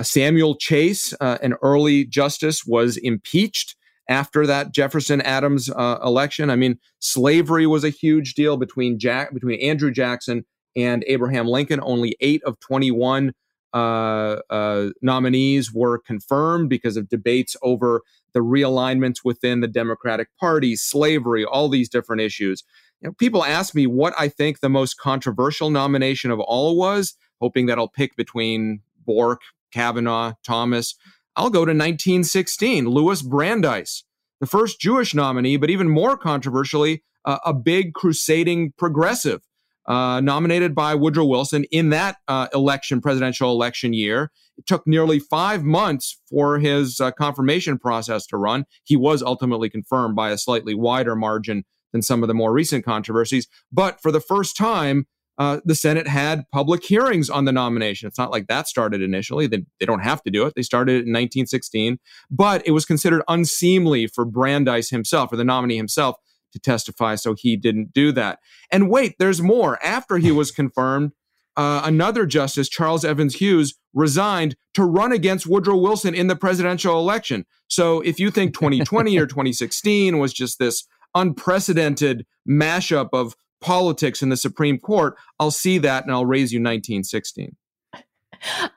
[0.03, 3.77] Samuel Chase, an early justice, was impeached
[4.11, 6.51] after that Jefferson Adams uh, election.
[6.51, 10.45] I mean, slavery was a huge deal between Jack between Andrew Jackson
[10.77, 11.81] and Abraham Lincoln.
[11.83, 13.33] Only eight of twenty one
[13.73, 18.03] uh, uh, nominees were confirmed because of debates over
[18.33, 22.65] the realignments within the Democratic Party, slavery, all these different issues.
[23.01, 27.17] You know, people ask me what I think the most controversial nomination of all was,
[27.41, 29.41] hoping that I'll pick between Bork,
[29.73, 30.97] Kavanaugh, Thomas.
[31.41, 34.05] I'll go to 1916, Louis Brandeis,
[34.41, 39.41] the first Jewish nominee, but even more controversially, uh, a big crusading progressive.
[39.87, 44.31] Uh, nominated by Woodrow Wilson in that uh, election, presidential election year.
[44.59, 48.67] It took nearly five months for his uh, confirmation process to run.
[48.85, 52.85] He was ultimately confirmed by a slightly wider margin than some of the more recent
[52.85, 53.49] controversies.
[53.73, 55.07] But for the first time,
[55.41, 58.07] uh, the Senate had public hearings on the nomination.
[58.07, 59.47] It's not like that started initially.
[59.47, 60.53] They, they don't have to do it.
[60.55, 61.99] They started it in 1916,
[62.31, 66.17] but it was considered unseemly for Brandeis himself, or the nominee himself,
[66.53, 68.41] to testify, so he didn't do that.
[68.71, 69.83] And wait, there's more.
[69.83, 71.13] After he was confirmed,
[71.57, 76.99] uh, another justice, Charles Evans Hughes, resigned to run against Woodrow Wilson in the presidential
[76.99, 77.47] election.
[77.67, 80.85] So if you think 2020 or 2016 was just this
[81.15, 86.59] unprecedented mashup of politics in the Supreme Court, I'll see that and I'll raise you
[86.59, 87.57] 1916.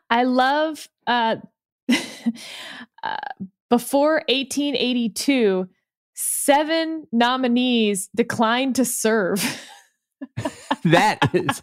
[0.10, 1.38] I love uh,
[3.04, 3.16] uh,
[3.70, 5.68] before 1882,
[6.14, 9.62] seven nominees declined to serve.
[10.84, 11.62] that is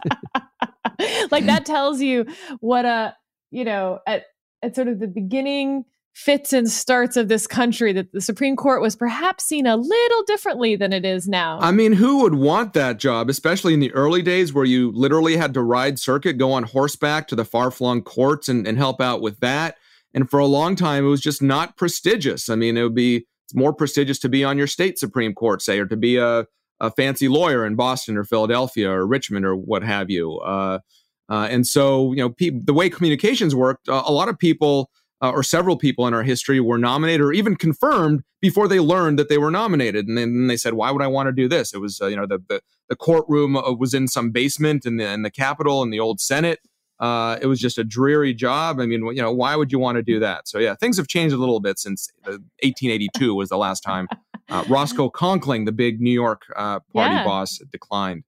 [1.30, 2.26] like that tells you
[2.60, 3.14] what a
[3.50, 4.24] you know at
[4.62, 8.82] at sort of the beginning fits and starts of this country that the Supreme Court
[8.82, 11.58] was perhaps seen a little differently than it is now.
[11.60, 15.36] I mean, who would want that job, especially in the early days where you literally
[15.36, 19.00] had to ride circuit, go on horseback to the far flung courts and, and help
[19.00, 19.76] out with that?
[20.12, 22.48] And for a long time, it was just not prestigious.
[22.48, 25.78] I mean, it would be more prestigious to be on your state Supreme Court, say,
[25.78, 26.46] or to be a,
[26.80, 30.38] a fancy lawyer in Boston or Philadelphia or Richmond or what have you.
[30.38, 30.80] Uh,
[31.28, 34.90] uh, and so, you know, pe- the way communications worked, uh, a lot of people
[35.22, 39.18] uh, or several people in our history were nominated or even confirmed before they learned
[39.18, 40.06] that they were nominated.
[40.06, 42.16] And then they said, "Why would I want to do this?" It was, uh, you
[42.16, 45.82] know, the, the, the courtroom uh, was in some basement in the in the Capitol
[45.82, 46.60] in the old Senate.
[46.98, 48.78] Uh, it was just a dreary job.
[48.78, 50.46] I mean, you know, why would you want to do that?
[50.46, 54.06] So yeah, things have changed a little bit since 1882 was the last time
[54.50, 57.24] uh, Roscoe Conkling, the big New York uh, party yeah.
[57.24, 58.24] boss, declined.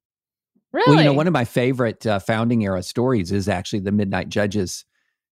[0.72, 0.88] Really?
[0.88, 4.86] Well, you know, one of my favorite founding era stories is actually the Midnight Judges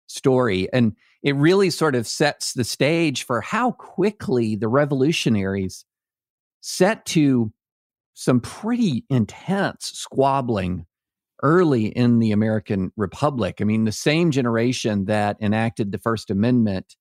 [0.08, 0.68] story.
[0.74, 5.86] And it really sort of sets the stage for how quickly the revolutionaries
[6.62, 7.52] set to
[8.14, 10.86] some pretty intense squabbling
[11.42, 13.60] early in the American Republic.
[13.62, 16.96] I mean, the same generation that enacted the First Amendment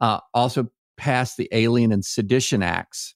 [0.00, 3.14] uh, also passed the Alien and Sedition Acts.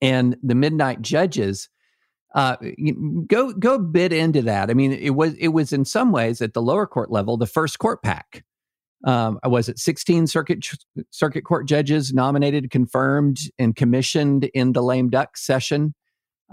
[0.00, 1.68] And the Midnight Judges
[2.34, 2.56] uh,
[3.26, 4.70] go go a bit into that.
[4.70, 7.46] I mean, it was it was in some ways at the lower court level the
[7.46, 8.44] first court pack
[9.04, 10.66] um, was it 16 circuit
[11.10, 15.94] circuit court judges nominated, confirmed, and commissioned in the lame duck session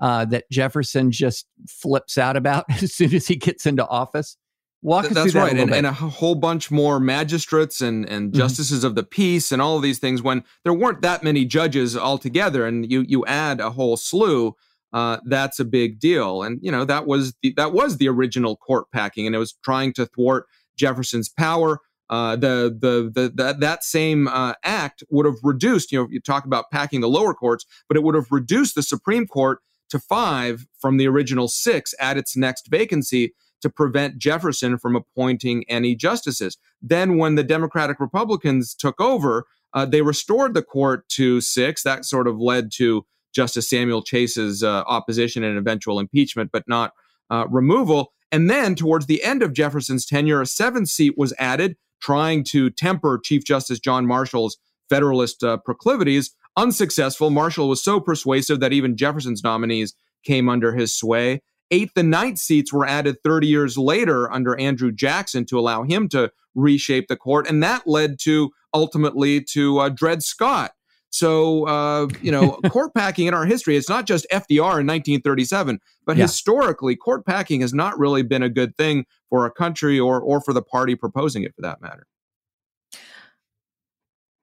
[0.02, 4.38] uh, that Jefferson just flips out about as soon as he gets into office.
[4.82, 8.36] Walk Th- that's that right, and, and a whole bunch more magistrates and and Mhm.
[8.36, 10.22] justices of the peace and all of these things.
[10.22, 14.54] When there weren't that many judges altogether, and you you add a whole slew,
[14.94, 16.44] uh, that's a big deal.
[16.44, 19.56] And you know that was the, that was the original court packing, and it was
[19.64, 20.46] trying to thwart
[20.78, 21.80] Jefferson's power.
[22.10, 25.92] Uh, the, the the the that same uh, act would have reduced.
[25.92, 28.84] You know, you talk about packing the lower courts, but it would have reduced the
[28.84, 34.78] Supreme Court to five from the original six at its next vacancy to prevent Jefferson
[34.78, 36.58] from appointing any justices.
[36.82, 41.82] Then, when the Democratic Republicans took over, uh, they restored the court to six.
[41.82, 46.94] That sort of led to Justice Samuel Chase's uh, opposition and eventual impeachment, but not
[47.30, 48.14] uh, removal.
[48.32, 52.70] And then, towards the end of Jefferson's tenure, a seventh seat was added, trying to
[52.70, 54.58] temper Chief Justice John Marshall's
[54.90, 56.36] Federalist uh, proclivities.
[56.56, 57.32] Unsuccessful.
[57.32, 61.42] Marshall was so persuasive that even Jefferson's nominees came under his sway.
[61.72, 66.08] Eighth and ninth seats were added 30 years later under Andrew Jackson to allow him
[66.10, 67.50] to reshape the court.
[67.50, 70.74] And that led to ultimately to uh, Dred Scott.
[71.16, 75.80] So, uh, you know, court packing in our history, it's not just FDR in 1937,
[76.06, 76.24] but Yeah.
[76.24, 80.42] historically, court packing has not really been a good thing for a country or, or
[80.42, 82.06] for the party proposing it for that matter.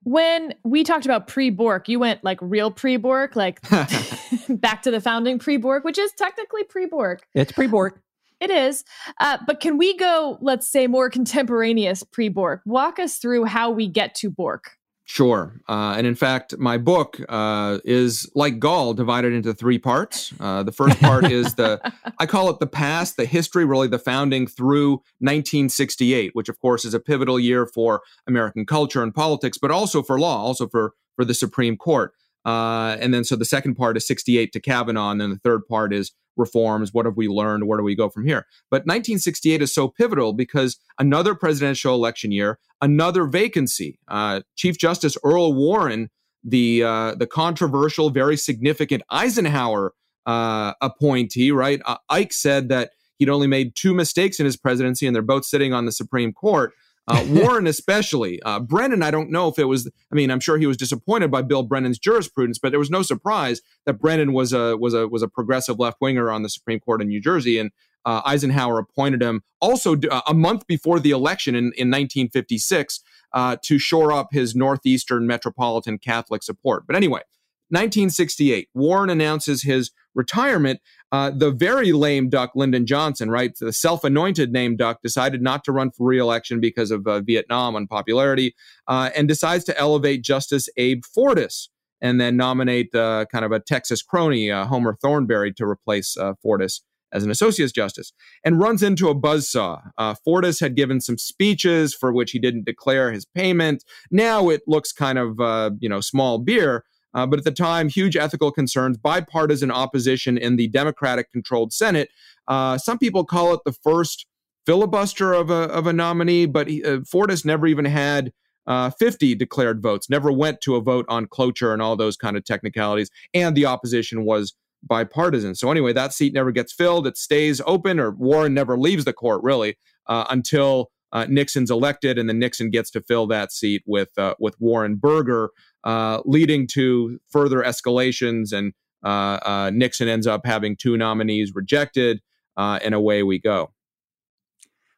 [0.04, 3.60] When we talked about pre Bork, you went like real pre Bork, like
[4.48, 7.20] back to the founding pre Bork, which is technically pre Bork.
[7.34, 8.00] it's pre Bork.
[8.40, 8.82] It is.
[9.20, 12.62] Uh, but can we go, let's say, more contemporaneous pre Bork?
[12.64, 14.78] Walk us through how we get to Bork.
[15.12, 15.60] Sure.
[15.68, 20.32] Uh, and in fact, my book uh, is like Gaul, divided into three parts.
[20.40, 21.82] Uh, the first part is the,
[22.18, 26.86] I call it the past, the history, really the founding through 1968, which of course
[26.86, 30.94] is a pivotal year for American culture and politics, but also for law, also for,
[31.14, 32.14] for the Supreme Court.
[32.46, 35.68] Uh, and then so the second part is 68 to Kavanaugh, and then the third
[35.68, 36.92] part is reforms.
[36.92, 37.66] What have we learned?
[37.66, 38.46] Where do we go from here?
[38.70, 43.98] But 1968 is so pivotal because another presidential election year, another vacancy.
[44.08, 46.10] Uh, Chief Justice Earl Warren,
[46.44, 49.94] the uh, the controversial, very significant Eisenhower
[50.26, 51.80] uh, appointee, right?
[51.84, 55.44] Uh, Ike said that he'd only made two mistakes in his presidency, and they're both
[55.44, 56.72] sitting on the Supreme Court.
[57.08, 58.40] Uh, Warren, especially.
[58.42, 59.90] Uh, Brennan, I don't know if it was.
[60.10, 63.02] I mean, I'm sure he was disappointed by Bill Brennan's jurisprudence, but there was no
[63.02, 66.80] surprise that Brennan was a was a was a progressive left winger on the Supreme
[66.80, 67.70] Court in New Jersey, and
[68.04, 73.00] uh, Eisenhower appointed him also uh, a month before the election in, in 1956
[73.32, 76.86] uh, to shore up his northeastern metropolitan Catholic support.
[76.86, 77.22] But anyway,
[77.68, 80.80] 1968, Warren announces his retirement.
[81.10, 85.72] Uh, the very lame duck Lyndon Johnson, right, the self-anointed name duck, decided not to
[85.72, 88.54] run for re-election because of uh, Vietnam unpopularity,
[88.86, 91.68] uh, and decides to elevate Justice Abe Fortas
[92.00, 96.32] and then nominate uh, kind of a Texas crony, uh, Homer Thornberry, to replace uh,
[96.44, 96.80] Fortas
[97.12, 99.82] as an associate justice, and runs into a buzzsaw.
[99.98, 103.84] Uh, Fortas had given some speeches for which he didn't declare his payment.
[104.10, 106.84] Now it looks kind of, uh, you know, small beer.
[107.14, 112.08] Uh, but at the time, huge ethical concerns, bipartisan opposition in the Democratic controlled Senate.
[112.48, 114.26] Uh, some people call it the first
[114.66, 118.32] filibuster of a, of a nominee, but he, uh, Fortas never even had
[118.66, 122.36] uh, 50 declared votes, never went to a vote on cloture and all those kind
[122.36, 123.10] of technicalities.
[123.34, 125.54] And the opposition was bipartisan.
[125.54, 127.06] So, anyway, that seat never gets filled.
[127.06, 130.90] It stays open, or Warren never leaves the court, really, uh, until.
[131.12, 134.96] Uh, Nixon's elected, and then Nixon gets to fill that seat with uh, with Warren
[134.96, 135.50] Burger,
[135.84, 138.52] uh, leading to further escalations.
[138.52, 138.72] And
[139.04, 142.22] uh, uh, Nixon ends up having two nominees rejected,
[142.56, 143.72] uh, and away we go.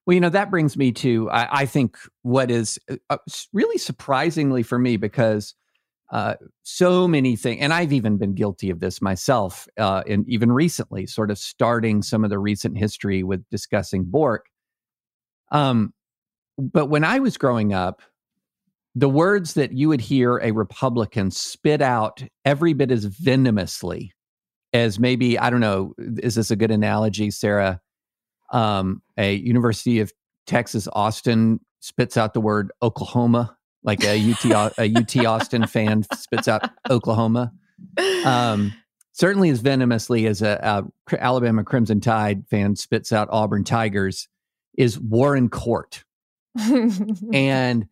[0.07, 2.79] Well, you know, that brings me to, I, I think, what is
[3.53, 5.55] really surprisingly for me because
[6.63, 11.33] so many things, and I've even been guilty of this myself, and even recently, sort
[11.33, 14.47] of starting some of the recent history with discussing Bork.
[15.51, 15.93] Um,
[16.59, 18.03] but when I was growing up,
[18.95, 24.13] the words that you would hear a Republican spit out every bit as venomously
[24.73, 27.81] as maybe, I don't know, is this a good analogy, Sarah?
[28.53, 30.13] Um, a University of
[30.47, 34.45] Texas Austin spits out the word Oklahoma, like a UT,
[34.79, 37.53] a UT Austin fan spits out Oklahoma.
[38.25, 38.73] Um,
[39.13, 44.29] certainly as venomously as a, a Alabama Crimson Tide fan spits out Auburn Tigers
[44.77, 46.04] is Warren Court
[47.33, 47.87] and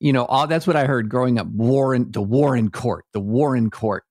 [0.00, 3.70] you know all that's what i heard growing up warren the warren court the warren
[3.70, 4.04] court.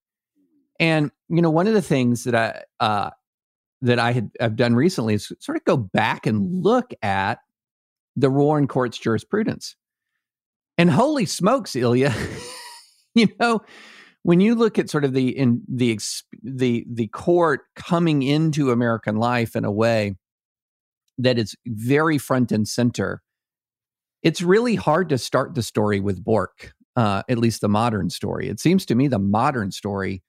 [0.79, 3.09] And you know one of the things that i uh
[3.81, 7.39] that i had i've done recently is sort of go back and look at
[8.15, 9.75] the warren court's jurisprudence.
[10.77, 12.13] And holy smokes, Ilya,
[13.15, 13.61] you know,
[14.23, 15.99] when you look at sort of the in the
[16.41, 20.15] the the court coming into American life in a way
[21.17, 23.21] that is very front and center,
[24.23, 26.73] it's really hard to start the story with Bork.
[26.95, 28.47] Uh, at least the modern story.
[28.47, 30.21] It seems to me the modern story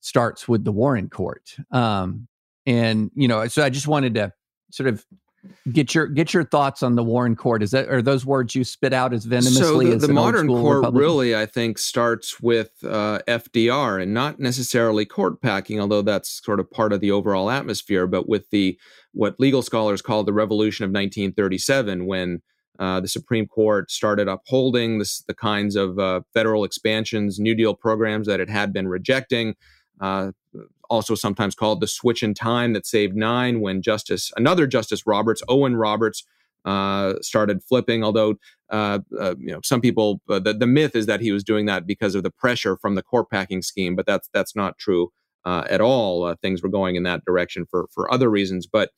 [0.00, 1.54] starts with the Warren Court.
[1.70, 2.26] Um,
[2.66, 4.32] and you know, so I just wanted to
[4.72, 5.06] sort of
[5.72, 7.62] get your get your thoughts on the Warren Court.
[7.62, 9.86] Is that are those words you spit out as venomously?
[9.86, 10.98] So the, as the modern court Republican?
[10.98, 16.60] really, I think, starts with uh, FDR and not necessarily court packing, although that's sort
[16.60, 18.06] of part of the overall atmosphere.
[18.06, 18.78] But with the
[19.12, 22.42] what legal scholars call the Revolution of 1937, when
[22.78, 27.74] uh, the Supreme Court started upholding this, the kinds of uh, federal expansions, New Deal
[27.74, 29.54] programs that it had been rejecting.
[30.00, 30.32] Uh,
[30.90, 35.42] also sometimes called the switch in time that saved nine when Justice, another Justice Roberts,
[35.48, 36.24] Owen Roberts,
[36.64, 38.02] uh, started flipping.
[38.02, 38.34] Although,
[38.70, 41.66] uh, uh, you know, some people, uh, the, the myth is that he was doing
[41.66, 45.12] that because of the pressure from the court packing scheme, but that's that's not true.
[45.44, 48.90] Uh, at all, uh, things were going in that direction for for other reasons, but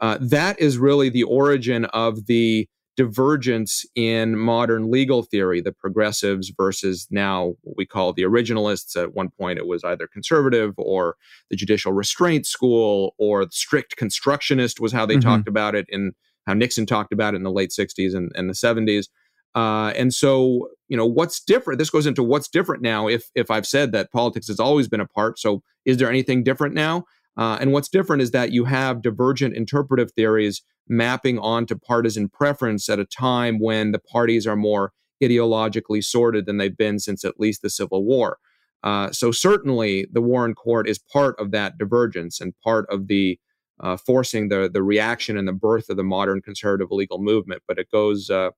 [0.00, 2.68] that is really the origin of the
[2.98, 9.00] divergence in modern legal theory, the progressives versus now what we call the originalists.
[9.00, 11.14] At one point, it was either conservative or
[11.48, 15.28] the judicial restraint school or strict constructionist was how they mm-hmm.
[15.28, 16.12] talked about it in
[16.48, 19.06] how Nixon talked about it in the late 60s and, and the 70s.
[19.54, 21.78] Uh, and so, you know, what's different?
[21.78, 23.06] This goes into what's different now.
[23.06, 26.42] If if I've said that politics has always been a part, so is there anything
[26.42, 27.04] different now?
[27.38, 32.88] Uh, and what's different is that you have divergent interpretive theories mapping onto partisan preference
[32.88, 37.38] at a time when the parties are more ideologically sorted than they've been since at
[37.38, 38.38] least the Civil War.
[38.82, 43.38] Uh, so certainly, the Warren Court is part of that divergence and part of the
[43.80, 47.62] uh, forcing the the reaction and the birth of the modern conservative legal movement.
[47.66, 48.50] But it goes uh,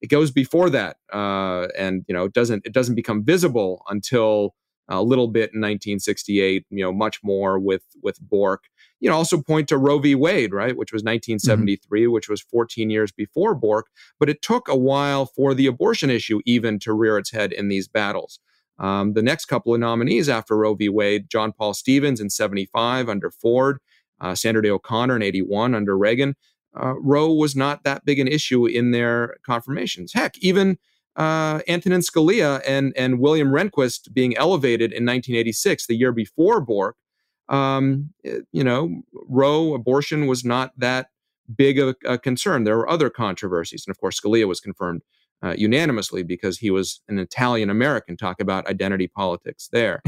[0.00, 4.54] it goes before that, uh, and you know it doesn't it doesn't become visible until
[4.88, 8.64] a little bit in 1968, you know, much more with with Bork.
[9.00, 10.14] You know, also point to Roe v.
[10.14, 12.12] Wade, right, which was 1973, mm-hmm.
[12.12, 16.40] which was 14 years before Bork, but it took a while for the abortion issue
[16.46, 18.40] even to rear its head in these battles.
[18.78, 20.88] Um, the next couple of nominees after Roe v.
[20.88, 23.78] Wade, John Paul Stevens in 75 under Ford,
[24.20, 26.34] uh, Sandra Day O'Connor in 81 under Reagan.
[26.78, 30.12] Uh, Roe was not that big an issue in their confirmations.
[30.12, 30.78] Heck, even
[31.16, 36.96] uh, Antonin Scalia and and William Rehnquist being elevated in 1986, the year before Bork.
[37.48, 41.08] Um, you know, Roe abortion was not that
[41.56, 42.64] big of a, a, concern.
[42.64, 45.02] There were other controversies, and of course, Scalia was confirmed
[45.44, 48.16] uh, unanimously because he was an Italian American.
[48.16, 50.02] Talk about identity politics there.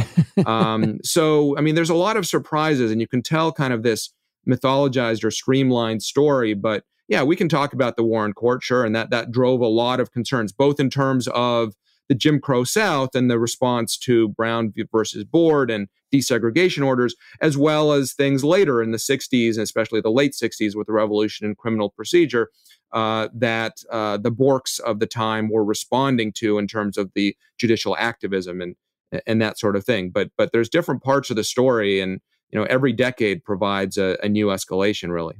[0.46, 3.82] um, so, I mean, there's a lot of surprises, and you can tell kind of
[3.84, 4.12] this
[4.48, 8.84] mythologized or streamlined story, but yeah, we can talk about the war Warren Court, sure,
[8.84, 11.74] and that that drove a lot of concerns, both in terms of
[12.09, 17.56] the Jim Crow South and the response to Brown versus Board and desegregation orders, as
[17.56, 21.46] well as things later in the 60s, and especially the late 60s with the revolution
[21.46, 22.48] in criminal procedure,
[22.92, 27.36] uh, that uh, the Borks of the time were responding to in terms of the
[27.59, 28.76] judicial activism and
[29.26, 30.11] and that sort of thing.
[30.11, 34.18] But but there's different parts of the story, and you know every decade provides a,
[34.22, 35.36] a new escalation, really.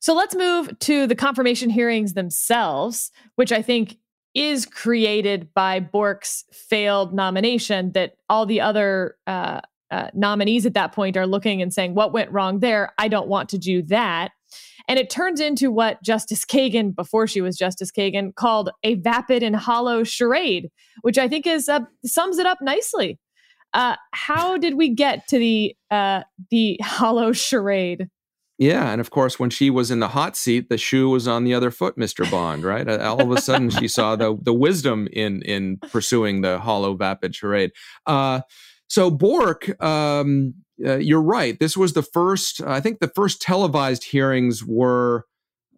[0.00, 3.98] So let's move to the confirmation hearings themselves, which I think
[4.34, 10.92] is created by Bork's failed nomination that all the other uh, uh, nominees at that
[10.92, 12.92] point are looking and saying, What went wrong there?
[12.98, 14.30] I don't want to do that.
[14.86, 19.42] And it turns into what Justice Kagan, before she was Justice Kagan, called a vapid
[19.42, 20.70] and hollow charade,
[21.02, 23.18] which I think is uh, sums it up nicely.
[23.74, 28.08] Uh, how did we get to the uh, the hollow charade?
[28.60, 31.44] Yeah, and of course, when she was in the hot seat, the shoe was on
[31.44, 32.64] the other foot, Mister Bond.
[32.64, 32.88] Right?
[32.88, 37.36] All of a sudden, she saw the the wisdom in in pursuing the hollow vapid
[37.36, 37.70] charade.
[38.04, 38.40] Uh,
[38.88, 40.54] so Bork, um,
[40.84, 41.58] uh, you're right.
[41.60, 42.60] This was the first.
[42.60, 45.24] I think the first televised hearings were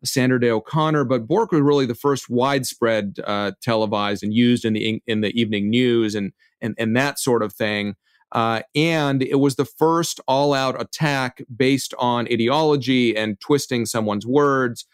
[0.03, 4.73] Sandra Day O'Connor, but Bork was really the first widespread uh, televised and used in
[4.73, 7.97] the in the evening news and and and that sort of thing.
[8.33, 14.27] Uh, and it was the first all out attack based on ideology and twisting someone's
[14.27, 14.87] words.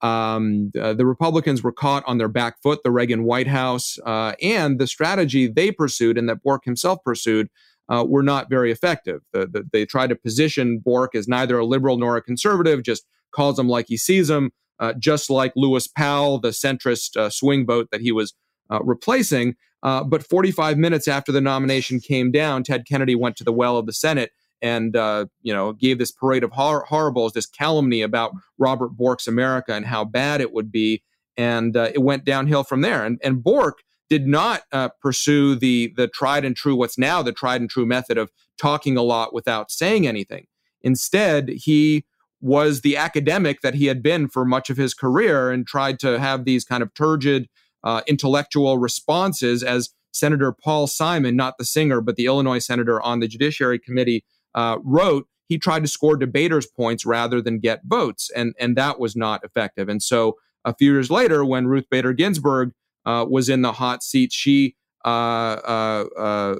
[0.00, 4.34] Um, uh, the Republicans were caught on their back foot, the Reagan White House, uh,
[4.42, 7.48] and the strategy they pursued and that Bork himself pursued
[7.88, 9.22] uh, were not very effective.
[9.32, 13.06] The, the, they tried to position Bork as neither a liberal nor a conservative, just
[13.32, 17.66] calls him like he sees him, uh, just like Lewis Powell, the centrist uh, swing
[17.66, 18.34] vote that he was
[18.82, 19.54] replacing.
[19.84, 23.76] Uh, but 45 minutes after the nomination came down, Ted Kennedy went to the well
[23.76, 24.32] of the Senate
[24.62, 29.28] and uh, you know gave this parade of hor- horribles, this calumny about Robert Bork's
[29.28, 31.02] America and how bad it would be,
[31.36, 33.04] and uh, it went downhill from there.
[33.04, 37.32] And, and Bork did not uh, pursue the the tried and true what's now the
[37.32, 40.46] tried and true method of talking a lot without saying anything.
[40.80, 42.06] Instead, he
[42.40, 46.18] was the academic that he had been for much of his career and tried to
[46.18, 47.48] have these kind of turgid
[47.84, 53.20] uh, intellectual responses as Senator Paul Simon, not the singer, but the Illinois senator on
[53.20, 54.24] the Judiciary Committee,
[54.54, 55.26] uh, wrote.
[55.46, 59.44] He tried to score debaters' points rather than get votes, and and that was not
[59.44, 59.88] effective.
[59.88, 62.72] And so, a few years later, when Ruth Bader Ginsburg
[63.04, 64.74] uh, was in the hot seat, she
[65.04, 66.54] uh, uh, uh,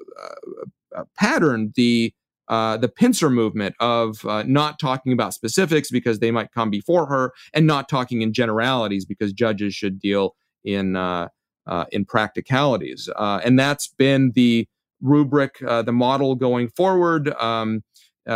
[1.16, 2.12] patterned the
[2.48, 7.06] uh, the pincer movement of uh, not talking about specifics because they might come before
[7.06, 10.34] her, and not talking in generalities because judges should deal
[10.64, 11.28] in uh,
[11.66, 13.08] uh, in practicalities.
[13.16, 14.68] Uh, and that's been the
[15.00, 17.32] rubric, the model going forward.
[17.34, 17.82] Um,
[18.26, 18.32] you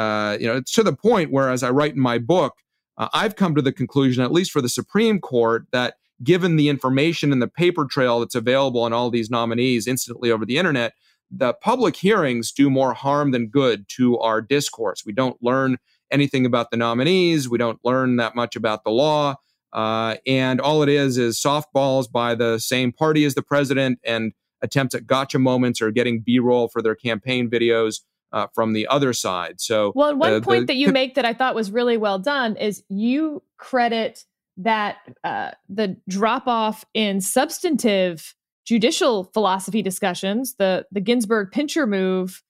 [0.46, 2.54] know, it's to the point where, as I write in my book,
[2.96, 7.32] I've come to the conclusion, at least for the Supreme Court, that given the information
[7.32, 10.94] and the paper trail that's available on all these nominees instantly over the internet,
[11.30, 15.04] the public hearings do more harm than good to our discourse.
[15.06, 15.76] We don't learn
[16.10, 17.48] anything about the nominees.
[17.48, 19.36] We don't learn that much about the law.
[19.72, 24.32] Uh, and all it is is softballs by the same party as the president and
[24.62, 28.00] attempts at gotcha moments or getting B roll for their campaign videos
[28.32, 29.60] uh, from the other side.
[29.60, 32.18] So, well, one uh, point the, that you make that I thought was really well
[32.18, 34.24] done is you credit
[34.56, 42.42] that uh, the drop off in substantive judicial philosophy discussions, the the Ginsburg pincer move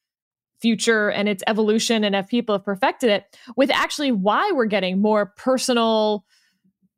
[0.61, 5.01] future and its evolution and if people have perfected it with actually why we're getting
[5.01, 6.25] more personal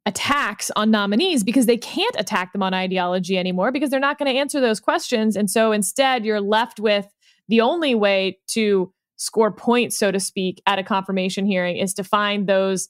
[0.06, 4.32] attacks on nominees because they can't attack them on ideology anymore because they're not going
[4.32, 5.36] to answer those questions.
[5.36, 7.06] And so instead, you're left with
[7.48, 12.04] the only way to score points, so to speak, at a confirmation hearing is to
[12.04, 12.88] find those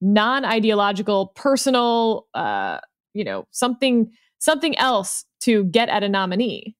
[0.00, 2.78] non ideological, personal, uh,
[3.12, 6.76] you know, something something else to get at a nominee.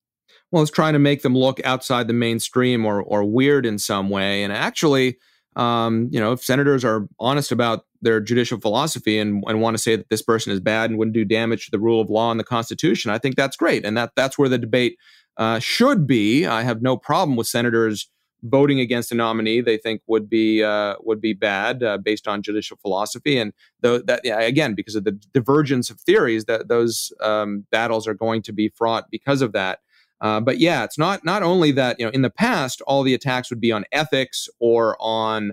[0.50, 4.08] Well, it's trying to make them look outside the mainstream or or weird in some
[4.08, 4.42] way.
[4.42, 5.18] And actually,
[5.56, 9.82] um, you know, if senators are honest about their judicial philosophy and, and want to
[9.82, 12.30] say that this person is bad and wouldn't do damage to the rule of law
[12.30, 14.96] and the Constitution, I think that's great, and that that's where the debate
[15.36, 16.46] uh, should be.
[16.46, 18.08] I have no problem with senators
[18.42, 22.42] voting against a nominee they think would be uh, would be bad uh, based on
[22.42, 27.12] judicial philosophy, and though that yeah, again because of the divergence of theories, that those
[27.20, 29.80] um, battles are going to be fraught because of that.
[30.20, 33.14] Uh, but yeah, it's not not only that you know in the past all the
[33.14, 35.52] attacks would be on ethics or on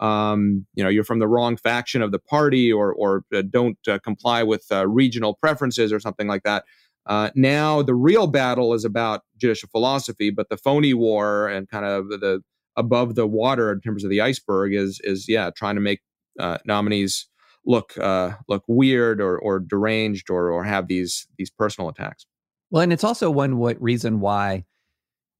[0.00, 3.78] um, you know you're from the wrong faction of the party or or uh, don't
[3.88, 6.64] uh, comply with uh, regional preferences or something like that.
[7.06, 11.84] Uh, now the real battle is about judicial philosophy, but the phony war and kind
[11.84, 12.42] of the
[12.76, 16.00] above the water in terms of the iceberg is is yeah trying to make
[16.38, 17.26] uh, nominees
[17.64, 22.26] look uh, look weird or or deranged or or have these these personal attacks.
[22.70, 24.64] Well, and it's also one what reason why,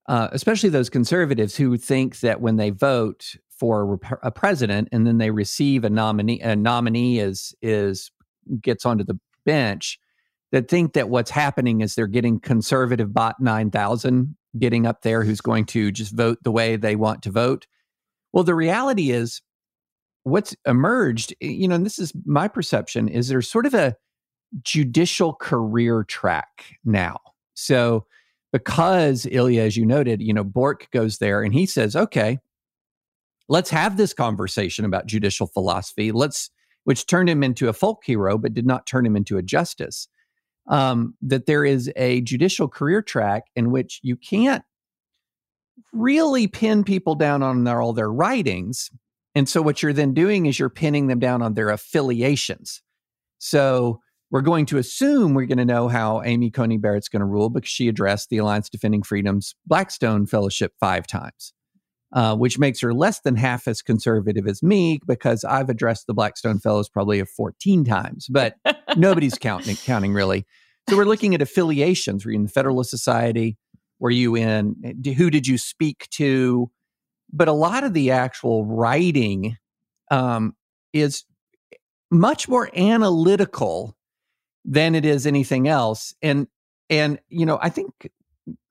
[0.08, 5.30] especially those conservatives who think that when they vote, for a president and then they
[5.30, 8.10] receive a nominee a nominee is is
[8.60, 9.98] gets onto the bench
[10.52, 15.40] that think that what's happening is they're getting conservative bot 9000 getting up there who's
[15.40, 17.66] going to just vote the way they want to vote.
[18.32, 19.40] Well the reality is
[20.24, 23.96] what's emerged eh, you know and this is my perception is there's sort of a
[24.62, 27.18] judicial career track now.
[27.54, 28.06] So
[28.52, 32.38] because Ilya, as you noted, you know, Bork goes there and he says, okay,
[33.48, 36.12] let's have this conversation about judicial philosophy.
[36.12, 36.50] Let's,
[36.84, 40.08] which turned him into a folk hero, but did not turn him into a justice.
[40.68, 44.64] Um, that there is a judicial career track in which you can't
[45.92, 48.90] really pin people down on their, all their writings.
[49.36, 52.82] And so what you're then doing is you're pinning them down on their affiliations.
[53.38, 57.26] So we're going to assume we're going to know how Amy Coney Barrett's going to
[57.26, 61.52] rule because she addressed the Alliance Defending Freedom's Blackstone Fellowship five times
[62.16, 66.14] uh, which makes her less than half as conservative as me because I've addressed the
[66.14, 68.56] Blackstone Fellows probably 14 times, but
[68.96, 70.46] nobody's counting, counting really.
[70.88, 72.24] So we're looking at affiliations.
[72.24, 73.58] Were you in the Federalist Society?
[73.98, 76.70] Were you in, who did you speak to?
[77.34, 79.58] But a lot of the actual writing
[80.10, 80.56] um,
[80.94, 81.24] is
[82.10, 83.94] much more analytical
[84.64, 86.14] than it is anything else.
[86.22, 86.46] And,
[86.88, 88.10] and, you know, I think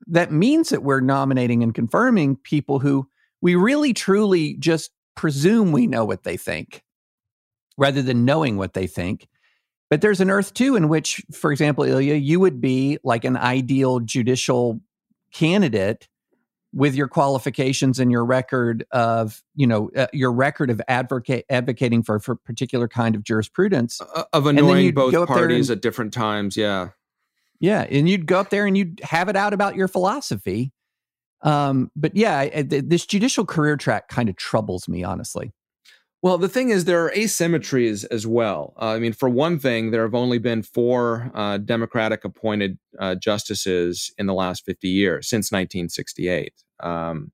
[0.07, 3.07] that means that we're nominating and confirming people who
[3.45, 6.83] we really truly just presume we know what they think
[7.77, 9.27] rather than knowing what they think.
[9.87, 13.37] But there's an earth too in which, for example, Ilya, you would be like an
[13.37, 14.81] ideal judicial
[15.31, 16.07] candidate
[16.73, 22.01] with your qualifications and your record of, you know, uh, your record of advocate advocating
[22.01, 26.57] for for particular kind of jurisprudence uh, of annoying both parties and, at different times.
[26.57, 26.89] Yeah.
[27.59, 30.71] Yeah, and you'd go up there and you'd have it out about your philosophy.
[31.45, 35.53] Um, but yeah, this judicial career track kind of troubles me, honestly.
[36.23, 38.73] Well, the thing is, there are asymmetries as well.
[38.81, 43.13] Uh, I mean, for one thing, there have only been four uh, Democratic appointed uh,
[43.13, 46.51] justices in the last 50 years since 1968.
[46.79, 47.31] Um,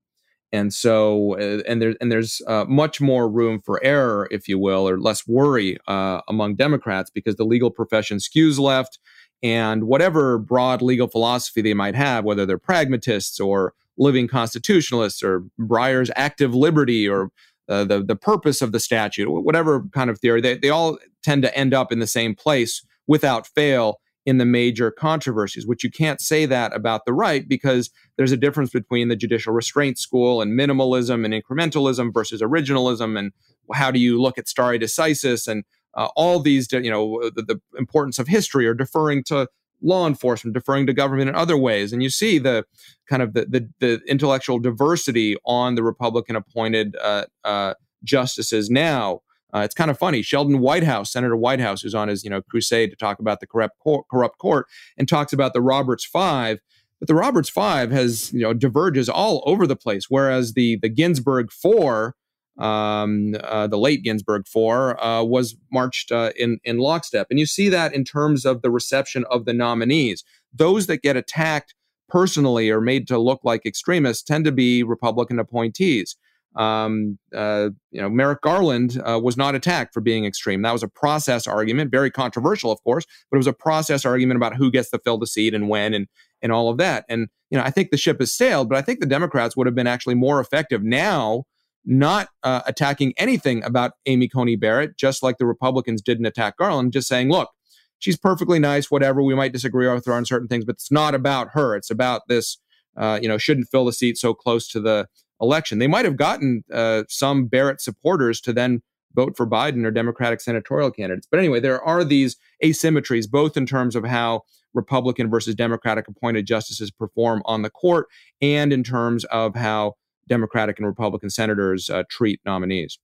[0.52, 4.58] and so, uh, and, there, and there's uh, much more room for error, if you
[4.58, 8.98] will, or less worry uh, among Democrats because the legal profession skews left.
[9.42, 13.72] And whatever broad legal philosophy they might have, whether they're pragmatists or
[14.02, 17.30] living constitutionalists or Breyer's active liberty or
[17.68, 21.42] uh, the the purpose of the statute, whatever kind of theory, they, they all tend
[21.42, 25.90] to end up in the same place without fail in the major controversies, which you
[25.90, 30.40] can't say that about the right because there's a difference between the judicial restraint school
[30.40, 33.18] and minimalism and incrementalism versus originalism.
[33.18, 33.32] And
[33.72, 37.60] how do you look at stare decisis and uh, all these, you know, the, the,
[37.78, 39.46] importance of history or deferring to
[39.82, 41.92] law enforcement, deferring to government in other ways.
[41.92, 42.64] And you see the
[43.08, 47.74] kind of the, the, the intellectual diversity on the Republican appointed uh, uh,
[48.04, 49.20] justices now.
[49.54, 50.22] Uh, it's kind of funny.
[50.22, 53.78] Sheldon Whitehouse, Senator Whitehouse, who's on his you know crusade to talk about the corrupt
[53.80, 54.66] court, corrupt court,
[54.96, 56.60] and talks about the Roberts Five.
[56.98, 60.88] But the Roberts Five has you know diverges all over the place, whereas the the
[60.88, 62.14] Ginsburg Four
[62.58, 67.46] um, uh, the late Ginsburg Four, uh, was marched uh, in in lockstep, and you
[67.46, 70.24] see that in terms of the reception of the nominees.
[70.52, 71.74] Those that get attacked
[72.08, 76.14] personally or made to look like extremists tend to be Republican appointees.
[76.54, 80.60] Um, uh, you know, Merrick Garland uh, was not attacked for being extreme.
[80.60, 84.36] That was a process argument, very controversial, of course, but it was a process argument
[84.36, 86.08] about who gets to fill the seat and when and
[86.42, 87.06] and all of that.
[87.08, 89.66] And you know, I think the ship has sailed, but I think the Democrats would
[89.66, 91.44] have been actually more effective now
[91.84, 96.92] not uh, attacking anything about Amy Coney Barrett, just like the Republicans didn't attack Garland,
[96.92, 97.50] just saying, look,
[97.98, 99.22] she's perfectly nice, whatever.
[99.22, 101.74] We might disagree with her on certain things, but it's not about her.
[101.74, 102.58] It's about this,
[102.96, 105.08] uh, you know, shouldn't fill the seat so close to the
[105.40, 105.78] election.
[105.78, 108.82] They might have gotten uh, some Barrett supporters to then
[109.14, 111.26] vote for Biden or Democratic senatorial candidates.
[111.30, 114.42] But anyway, there are these asymmetries, both in terms of how
[114.74, 118.06] Republican versus Democratic appointed justices perform on the court
[118.40, 119.94] and in terms of how
[120.28, 122.98] Democratic and Republican senators uh, treat nominees.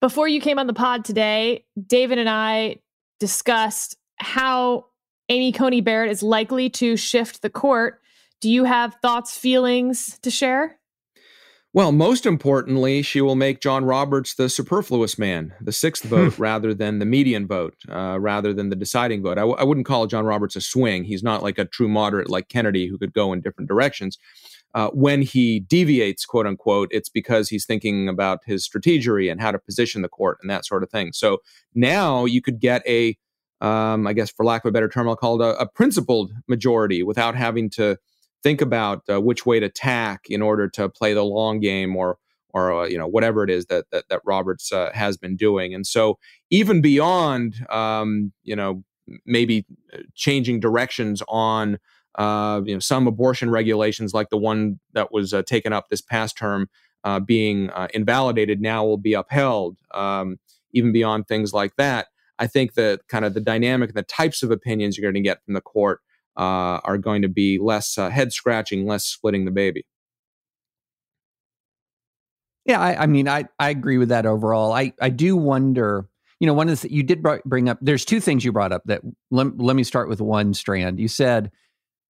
[0.00, 2.76] Before you came on the pod today, David and I
[3.20, 4.86] discussed how
[5.28, 8.00] Amy Coney Barrett is likely to shift the court.
[8.40, 10.78] Do you have thoughts, feelings to share?
[11.72, 16.72] Well, most importantly, she will make John Roberts the superfluous man, the sixth vote, rather
[16.72, 19.38] than the median vote, uh, rather than the deciding vote.
[19.38, 21.02] I w- I wouldn't call John Roberts a swing.
[21.02, 24.18] He's not like a true moderate like Kennedy who could go in different directions
[24.74, 29.52] uh, when he deviates, quote unquote, it's because he's thinking about his strategy and how
[29.52, 31.12] to position the court and that sort of thing.
[31.12, 31.38] So
[31.74, 33.16] now you could get a,
[33.60, 36.32] um, I guess for lack of a better term, I'll call it a, a principled
[36.48, 37.96] majority without having to
[38.42, 42.18] think about uh, which way to tack in order to play the long game or
[42.50, 45.74] or uh, you know whatever it is that that, that Roberts uh, has been doing.
[45.74, 46.18] And so
[46.50, 48.84] even beyond um, you know
[49.26, 51.78] maybe uh, changing directions on
[52.16, 56.00] uh, you know, some abortion regulations, like the one that was uh, taken up this
[56.00, 56.68] past term,
[57.04, 59.78] uh, being uh, invalidated, now will be upheld.
[59.92, 60.38] Um,
[60.72, 62.08] even beyond things like that,
[62.38, 65.28] I think that kind of the dynamic and the types of opinions you're going to
[65.28, 66.00] get from the court
[66.36, 69.86] uh, are going to be less uh, head scratching, less splitting the baby.
[72.64, 74.72] Yeah, I, I, mean, I, I agree with that overall.
[74.72, 76.08] I, I do wonder,
[76.40, 77.78] you know, one of the you did bring up.
[77.82, 80.98] There's two things you brought up that let, let me start with one strand.
[80.98, 81.50] You said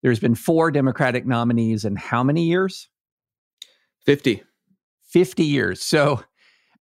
[0.04, 2.90] there's been four Democratic nominees in how many years?
[4.04, 4.42] 50.
[5.08, 5.82] 50 years.
[5.82, 6.22] So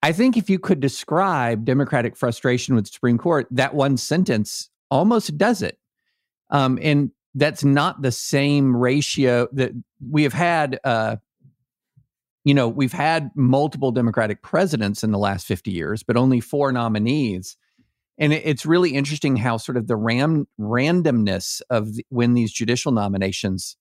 [0.05, 4.71] I think if you could describe Democratic frustration with the Supreme Court, that one sentence
[4.89, 5.79] almost does it.
[6.51, 9.73] Um, and that's not the same ratio that
[10.09, 10.79] we have had.
[10.85, 11.17] Uh,
[12.45, 16.71] you know, we've had multiple Democratic presidents in the last 50 years, but only four
[16.71, 17.57] nominees
[18.19, 22.91] and it's really interesting how sort of the ram randomness of the, when these judicial
[22.91, 23.77] nominations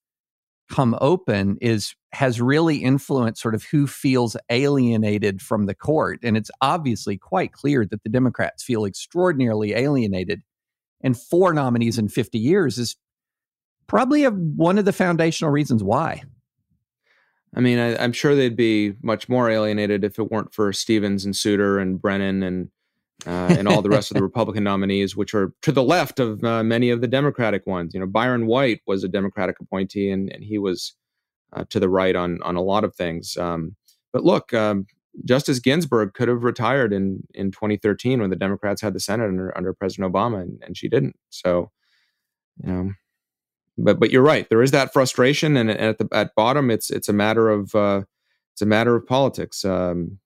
[0.70, 6.20] come open is has really influenced sort of who feels alienated from the court.
[6.22, 10.42] And it's obviously quite clear that the democrats feel extraordinarily alienated.
[11.02, 12.96] And four nominees in 50 years is
[13.86, 16.22] probably a, one of the foundational reasons why.
[17.54, 21.24] I mean, I, am sure they'd be much more alienated if it weren't for Stevens
[21.24, 22.68] and Souter and Brennan and
[23.26, 26.42] uh, and all the rest of the Republican nominees, which are to the left of
[26.44, 27.94] uh, many of the Democratic ones.
[27.94, 30.94] You know, Byron White was a Democratic appointee, and, and he was
[31.52, 33.36] uh, to the right on on a lot of things.
[33.36, 33.76] Um,
[34.12, 34.86] but look, um,
[35.24, 39.56] Justice Ginsburg could have retired in in 2013 when the Democrats had the Senate under
[39.56, 41.16] under President Obama, and, and she didn't.
[41.30, 41.70] So,
[42.62, 42.92] you know.
[43.76, 44.48] but but you're right.
[44.48, 47.74] There is that frustration, and, and at the at bottom, it's it's a matter of
[47.74, 48.02] uh,
[48.52, 49.64] it's a matter of politics.
[49.64, 50.18] Um,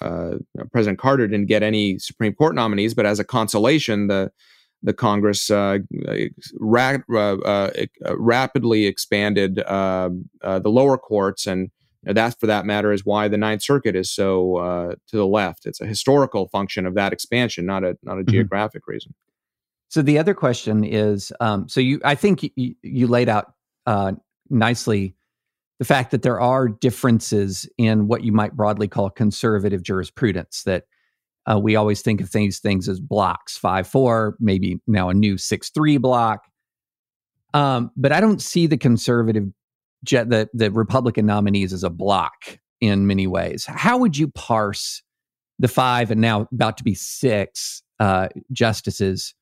[0.00, 0.34] uh,
[0.72, 4.30] President Carter didn't get any Supreme Court nominees, but as a consolation, the
[4.82, 5.78] the Congress uh,
[6.60, 7.68] ra- uh, uh,
[8.18, 11.70] rapidly expanded um, uh, the lower courts, and
[12.02, 15.16] you know, that, for that matter, is why the Ninth Circuit is so uh, to
[15.16, 15.64] the left.
[15.64, 18.32] It's a historical function of that expansion, not a not a mm-hmm.
[18.32, 19.14] geographic reason.
[19.88, 23.54] So the other question is, um, so you, I think you, you laid out
[23.86, 24.12] uh,
[24.50, 25.14] nicely
[25.78, 30.62] the fact that there are differences in what you might broadly call conservative jurisprudence.
[30.64, 30.84] That
[31.50, 35.36] uh, we always think of these things as blocks, five four, maybe now a new
[35.38, 36.44] six three block.
[37.52, 39.44] Um, but I don't see the conservative,
[40.02, 43.64] the the Republican nominees as a block in many ways.
[43.66, 45.02] How would you parse
[45.58, 49.34] the five and now about to be six uh, justices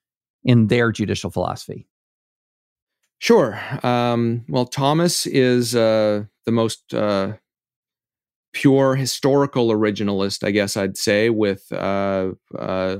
[0.44, 1.86] in their judicial philosophy?
[3.22, 3.56] Sure.
[3.84, 7.34] Um, well, Thomas is uh, the most uh,
[8.52, 12.96] pure historical originalist, I guess I'd say, with uh, uh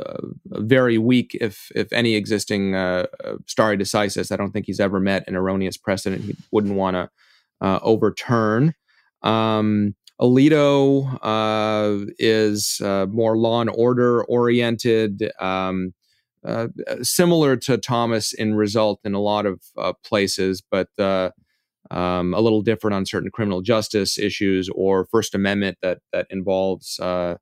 [0.47, 3.07] very weak, if if any, existing uh,
[3.49, 4.31] stare decisis.
[4.31, 7.11] I don't think he's ever met an erroneous precedent he wouldn't want to
[7.61, 8.75] uh, overturn.
[9.23, 11.19] Um, Alito
[12.21, 15.33] is more law and order oriented.
[15.41, 15.95] Um,
[16.45, 16.67] uh,
[17.03, 21.31] similar to Thomas in result in a lot of uh, places, but uh,
[21.91, 26.99] um, a little different on certain criminal justice issues or First Amendment that that involves
[26.99, 27.37] uh,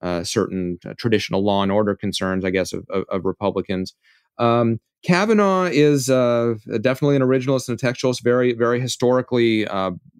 [0.00, 3.94] uh, certain traditional law and order concerns, I guess, of, of, of Republicans.
[4.38, 9.66] Um, Kavanaugh is definitely an originalist and a textualist, very very historically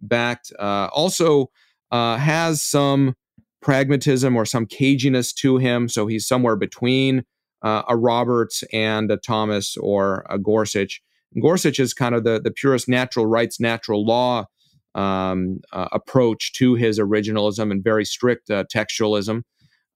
[0.01, 0.53] backed.
[0.61, 1.51] also
[1.91, 3.15] has some
[3.61, 7.25] pragmatism or some caginess to him, so he's somewhere between
[7.63, 11.03] uh, a Roberts and a Thomas or a Gorsuch.
[11.41, 14.47] Gorsuch is kind of the, the purest natural rights, natural law
[14.95, 19.43] um, uh, approach to his originalism and very strict uh, textualism.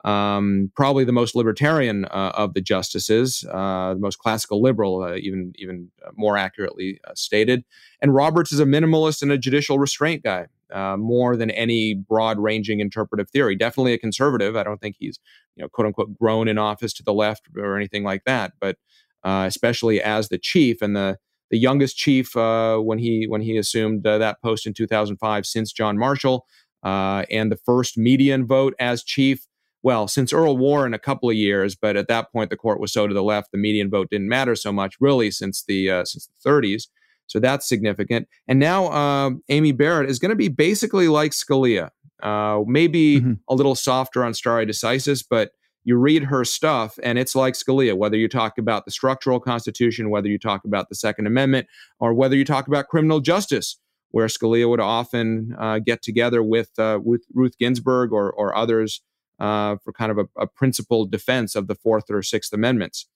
[0.04, 5.16] Um, probably the most libertarian uh, of the justices, uh, the most classical liberal, uh,
[5.16, 7.64] even even more accurately stated.
[8.00, 12.38] And Roberts is a minimalist and a judicial restraint guy uh, more than any broad
[12.38, 13.56] ranging interpretive theory.
[13.56, 14.54] Definitely a conservative.
[14.54, 15.18] I don't think he's,
[15.56, 18.52] you know, quote unquote, grown in office to the left or anything like that.
[18.60, 18.76] But
[19.24, 21.18] uh, especially as the chief and the
[21.50, 25.72] the youngest chief uh, when he when he assumed uh, that post in 2005 since
[25.72, 26.46] John Marshall,
[26.82, 29.46] uh, and the first median vote as chief.
[29.82, 32.92] Well, since Earl Warren a couple of years, but at that point the court was
[32.92, 36.04] so to the left, the median vote didn't matter so much, really, since the uh,
[36.04, 36.88] since the 30s.
[37.28, 38.28] So that's significant.
[38.46, 41.90] And now uh, Amy Barrett is going to be basically like Scalia,
[42.22, 43.32] uh, maybe mm-hmm.
[43.48, 45.52] a little softer on stare decisis, but
[45.84, 50.10] you read her stuff and it's like Scalia, whether you talk about the structural constitution,
[50.10, 51.68] whether you talk about the Second Amendment,
[52.00, 53.78] or whether you talk about criminal justice,
[54.10, 59.00] where Scalia would often uh, get together with, uh, with Ruth Ginsburg or, or others
[59.38, 63.06] uh, for kind of a, a principled defense of the Fourth or Sixth Amendments.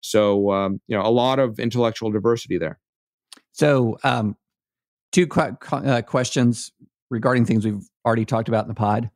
[0.00, 2.78] So, um, you know, a lot of intellectual diversity there.
[3.52, 4.36] So, um,
[5.12, 6.72] two qu- uh, questions
[7.10, 9.10] regarding things we've already talked about in the pod.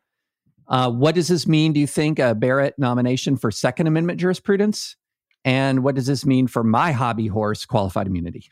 [0.67, 4.97] Uh, what does this mean, do you think, a Barrett nomination for Second Amendment jurisprudence?
[5.45, 8.51] And what does this mean for my hobby horse, qualified immunity?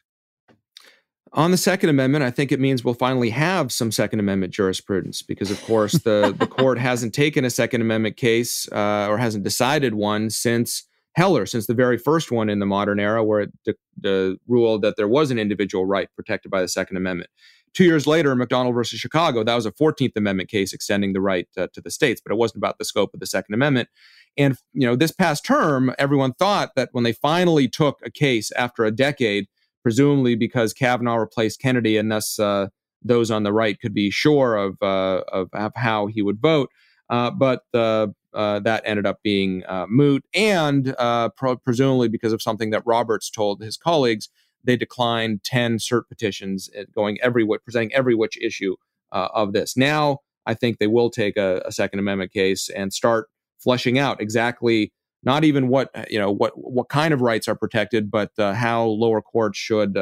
[1.35, 5.23] On the Second Amendment, I think it means we'll finally have some Second Amendment jurisprudence
[5.23, 9.43] because, of course, the, the court hasn't taken a Second Amendment case uh, or hasn't
[9.43, 13.53] decided one since Heller since the very first one in the modern era, where it
[13.65, 17.29] de- de- ruled that there was an individual right protected by the Second Amendment.
[17.75, 21.49] Two years later, McDonald versus Chicago, that was a 14th Amendment case extending the right
[21.55, 23.89] to the states, but it wasn't about the scope of the Second Amendment.
[24.37, 28.51] And you know, this past term, everyone thought that when they finally took a case
[28.53, 29.47] after a decade,
[29.83, 32.69] presumably because Kavanaugh replaced Kennedy, and thus uh,
[33.03, 36.71] those on the right could be sure of, uh, of, of how he would vote.
[37.11, 40.95] Uh, but uh, that ended up being uh, moot, and
[41.37, 44.29] pro- presumably because of something that Roberts told his colleagues,
[44.65, 48.77] they declined ten cert petitions, uh, going every presenting every which issue
[49.13, 49.77] uh, of this.
[49.77, 53.29] Now, I think they will take a, a, Second Amendment case and start
[53.59, 58.11] fleshing out exactly not even what you know what what kind of rights are protected,
[58.11, 59.97] but how lower courts should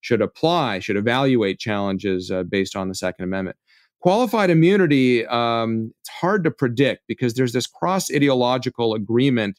[0.00, 3.56] should apply, should evaluate challenges based on the Second Amendment.
[4.04, 9.58] Qualified immunity, um, it's hard to predict because there's this cross ideological agreement,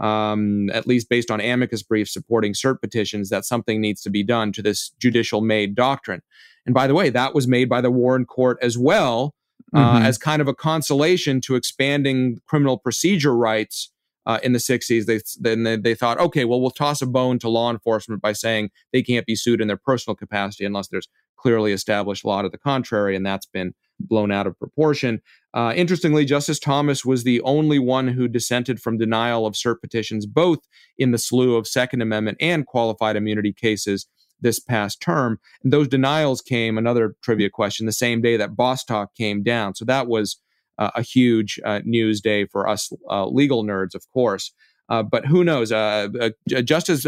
[0.00, 4.22] um, at least based on amicus briefs supporting cert petitions, that something needs to be
[4.22, 6.22] done to this judicial made doctrine.
[6.66, 9.34] And by the way, that was made by the Warren Court as well,
[9.74, 10.04] uh, mm-hmm.
[10.04, 13.90] as kind of a consolation to expanding criminal procedure rights
[14.26, 17.38] uh, in the 60s, they then they, they thought, okay, well, we'll toss a bone
[17.38, 21.08] to law enforcement by saying they can't be sued in their personal capacity unless there's
[21.36, 25.20] clearly established law to the contrary, and that's been blown out of proportion.
[25.54, 30.26] Uh, interestingly, Justice Thomas was the only one who dissented from denial of cert petitions,
[30.26, 30.58] both
[30.98, 34.06] in the slew of Second Amendment and qualified immunity cases
[34.40, 35.38] this past term.
[35.62, 39.74] And those denials came, another trivia question, the same day that Bostock came down.
[39.74, 40.38] So that was
[40.78, 44.52] uh, a huge uh, news day for us uh, legal nerds, of course.
[44.88, 45.72] Uh, but who knows?
[45.72, 46.08] Uh,
[46.48, 47.06] Justice,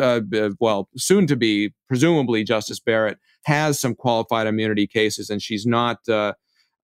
[0.61, 5.99] well, soon to be, presumably, Justice Barrett has some qualified immunity cases, and she's not.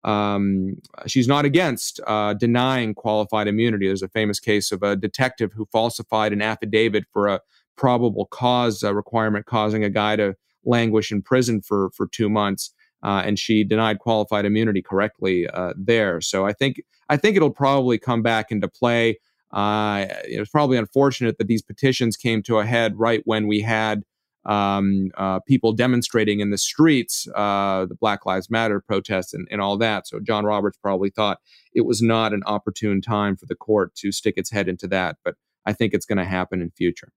[0.04, 0.76] Um,
[1.06, 2.00] she's not against
[2.38, 3.86] denying qualified immunity.
[3.86, 7.40] There's a famous case of a detective who falsified an affidavit for a
[7.76, 10.34] probable cause requirement, causing a guy to
[10.64, 12.72] languish in prison for for two months
[13.02, 16.20] uh, and she denied qualified immunity correctly uh, there.
[16.20, 19.18] So I think I think it'll probably come back into play.
[19.50, 23.60] Uh, it was probably unfortunate that these petitions came to a head right when we
[23.60, 24.02] had
[24.44, 29.60] um, uh, people demonstrating in the streets, uh, the Black Lives Matter protests, and, and
[29.60, 30.06] all that.
[30.08, 31.38] So John Roberts probably thought
[31.74, 35.16] it was not an opportune time for the court to stick its head into that.
[35.24, 37.12] But I think it's going to happen in future.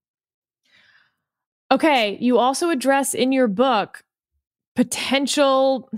[1.72, 4.04] Okay, you also address in your book
[4.76, 5.90] potential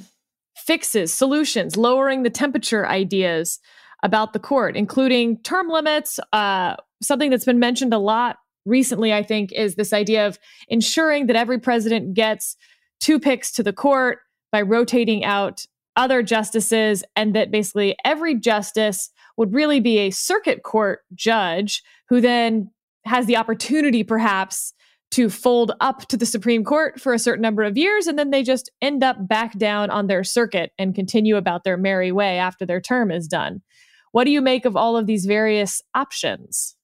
[0.56, 3.58] fixes, solutions, lowering the temperature ideas
[4.02, 6.18] about the court, including term limits.
[6.32, 8.38] Uh, something that's been mentioned a lot
[8.68, 10.38] recently, I think, is this idea of
[10.68, 12.56] ensuring that every president gets
[13.00, 14.18] two picks to the court
[14.52, 15.64] by rotating out
[15.96, 22.20] other justices, and that basically every justice would really be a circuit court judge who
[22.20, 22.70] then
[23.04, 24.72] has the opportunity, perhaps,
[25.10, 28.30] to fold up to the Supreme Court for a certain number of years, and then
[28.30, 32.38] they just end up back down on their circuit and continue about their merry way
[32.38, 33.62] after their term is done.
[34.12, 36.76] What do you make of all of these various options?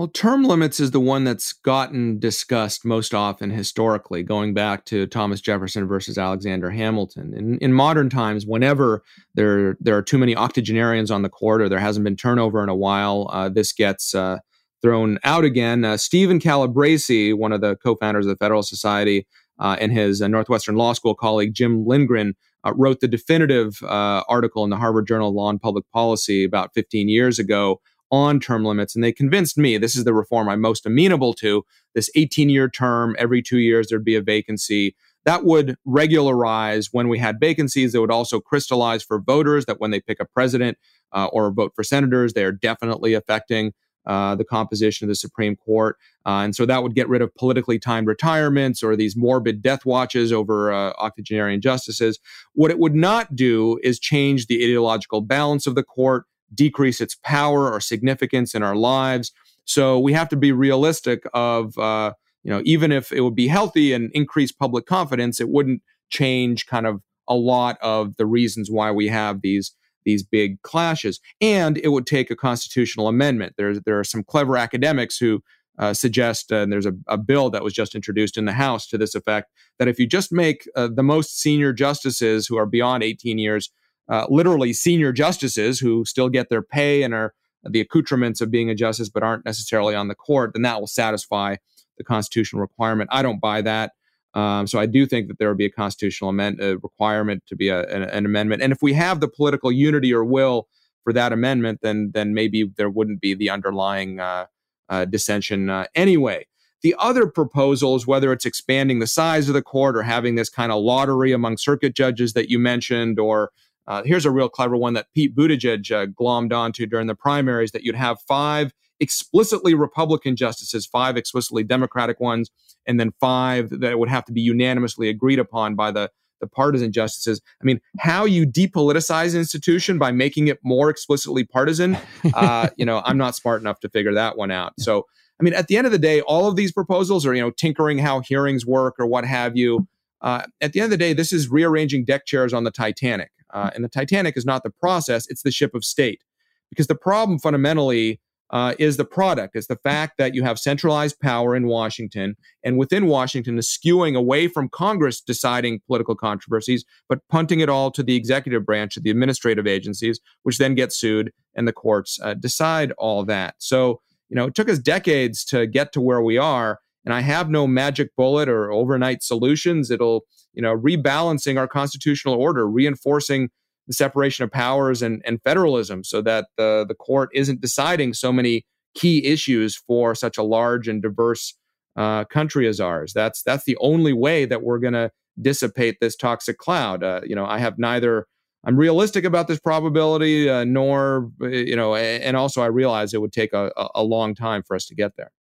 [0.00, 5.06] Well, term limits is the one that's gotten discussed most often historically, going back to
[5.06, 7.34] Thomas Jefferson versus Alexander Hamilton.
[7.34, 9.02] In, in modern times, whenever
[9.34, 12.70] there there are too many octogenarians on the court or there hasn't been turnover in
[12.70, 14.38] a while, uh, this gets uh,
[14.80, 15.84] thrown out again.
[15.84, 19.26] Uh, Stephen Calabresi, one of the co-founders of the Federalist Society,
[19.58, 24.64] uh, and his uh, Northwestern Law School colleague Jim Lindgren uh, wrote the definitive article
[24.64, 28.64] in the Harvard Journal of Law and Public Policy about 15 years ago on term
[28.64, 31.64] limits, and they convinced me this is the reform I'm most amenable to.
[31.94, 34.94] This 18-year term, every two years there'd be a vacancy.
[35.24, 37.94] That would regularize when we had vacancies.
[37.94, 40.78] It would also crystallize for voters that when they pick a president
[41.12, 43.72] uh, or vote for senators, they are definitely affecting
[44.06, 45.96] uh, the composition of the Supreme Court.
[46.24, 49.84] Uh, and so that would get rid of politically timed retirements or these morbid death
[49.84, 52.18] watches over uh, octogenarian justices.
[52.54, 56.24] What it would not do is change the ideological balance of the court,
[56.54, 59.32] decrease its power or significance in our lives.
[59.64, 62.12] So we have to be realistic of, uh,
[62.42, 66.66] you know, even if it would be healthy and increase public confidence, it wouldn't change
[66.66, 69.72] kind of a lot of the reasons why we have these
[70.04, 71.20] these big clashes.
[71.42, 73.54] And it would take a constitutional amendment.
[73.56, 75.42] There's there are some clever academics who
[75.78, 78.86] uh, suggest, uh, and there's a, a, bill that was just introduced in the House
[78.88, 82.66] to this effect, that if you just make uh, the most senior justices who are
[82.66, 83.70] beyond 18 years,
[84.10, 87.32] uh, literally senior justices who still get their pay and are
[87.64, 90.86] the accoutrements of being a justice but aren't necessarily on the court, then that will
[90.86, 91.56] satisfy
[91.98, 93.10] the constitutional requirement.
[93.12, 93.92] I don't buy that.
[94.34, 97.56] Um, so I do think that there would be a constitutional amend- a requirement to
[97.56, 98.62] be a, an, an, amendment.
[98.62, 100.68] And if we have the political unity or will
[101.02, 104.46] for that amendment, then then maybe there wouldn't be the underlying uh,
[104.88, 106.46] uh, dissension uh, anyway.
[106.82, 110.70] The other proposals, whether it's expanding the size of the court or having this kind
[110.70, 113.50] of lottery among circuit judges that you mentioned, or
[113.86, 117.72] uh, here's a real clever one that Pete Buttigieg uh, glommed onto during the primaries
[117.72, 122.50] that you'd have five explicitly Republican justices, five explicitly Democratic ones,
[122.86, 126.90] and then five that would have to be unanimously agreed upon by the the partisan
[126.90, 127.40] justices.
[127.60, 131.98] I mean, how you depoliticize an institution by making it more explicitly partisan,
[132.34, 134.72] uh, you know, I'm not smart enough to figure that one out.
[134.78, 135.06] So,
[135.38, 137.50] I mean, at the end of the day, all of these proposals are, you know,
[137.50, 139.86] tinkering how hearings work or what have you.
[140.22, 143.30] Uh, at the end of the day, this is rearranging deck chairs on the Titanic.
[143.52, 146.22] Uh, and the Titanic is not the process, it's the ship of state.
[146.70, 148.20] Because the problem fundamentally
[148.50, 149.54] uh, is the product.
[149.54, 154.16] It's the fact that you have centralized power in Washington, and within Washington is skewing
[154.16, 159.04] away from Congress deciding political controversies, but punting it all to the executive branch, of
[159.04, 163.54] the administrative agencies, which then get sued, and the courts uh, decide all that.
[163.58, 167.20] So, you know, it took us decades to get to where we are, and I
[167.20, 169.90] have no magic bullet or overnight solutions.
[169.90, 173.50] It'll, you know, rebalancing our constitutional order, reinforcing
[173.86, 178.32] the separation of powers and, and federalism so that the, the court isn't deciding so
[178.32, 178.64] many
[178.94, 181.54] key issues for such a large and diverse
[181.96, 183.12] uh, country as ours.
[183.12, 185.10] That's that's the only way that we're going to
[185.40, 187.02] dissipate this toxic cloud.
[187.02, 188.26] Uh, you know, I have neither.
[188.62, 193.32] I'm realistic about this probability, uh, nor you know, and also I realize it would
[193.32, 195.32] take a, a long time for us to get there.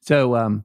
[0.00, 0.64] So, um,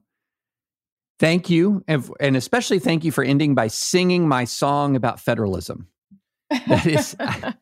[1.22, 5.86] thank you, and, and especially thank you for ending by singing my song about federalism.
[6.66, 7.54] That is, I,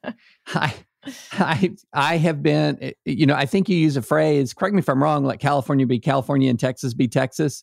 [0.46, 0.74] I
[1.32, 4.54] I I have been, eh, you know, I think you use a phrase.
[4.54, 5.24] Correct me if I'm wrong.
[5.24, 7.62] Let California be California and Texas be Texas.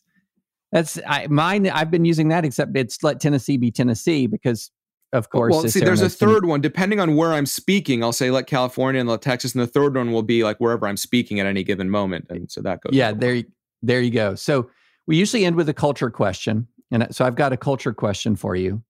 [0.70, 1.68] That's I, mine.
[1.68, 4.70] I've been using that, except it's let Tennessee be Tennessee because,
[5.12, 5.52] of course.
[5.52, 6.60] Well, see, there's a third one.
[6.60, 9.96] Depending on where I'm speaking, I'll say let California and let Texas, and the third
[9.96, 12.92] one will be like wherever I'm speaking at any given moment, and so that goes.
[12.92, 13.42] Yeah, there,
[13.82, 14.36] there you go.
[14.36, 14.70] So
[15.08, 18.54] we usually end with a culture question, and so I've got a culture question for
[18.54, 18.82] you.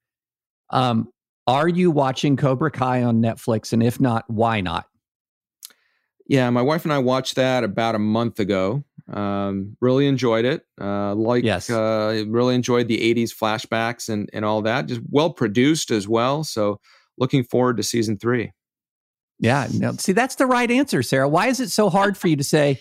[0.70, 1.10] Um,
[1.46, 3.72] are you watching Cobra Kai on Netflix?
[3.72, 4.86] And if not, why not?
[6.26, 8.84] Yeah, my wife and I watched that about a month ago.
[9.10, 10.66] Um, really enjoyed it.
[10.78, 11.70] Uh, like, yes.
[11.70, 14.86] Uh, really enjoyed the '80s flashbacks and and all that.
[14.86, 16.42] Just well produced as well.
[16.42, 16.80] So,
[17.16, 18.52] looking forward to season three.
[19.38, 21.28] Yeah, no, see, that's the right answer, Sarah.
[21.28, 22.80] Why is it so hard for you to say,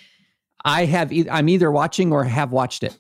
[0.66, 1.14] "I have"?
[1.14, 2.98] E- I'm either watching or have watched it.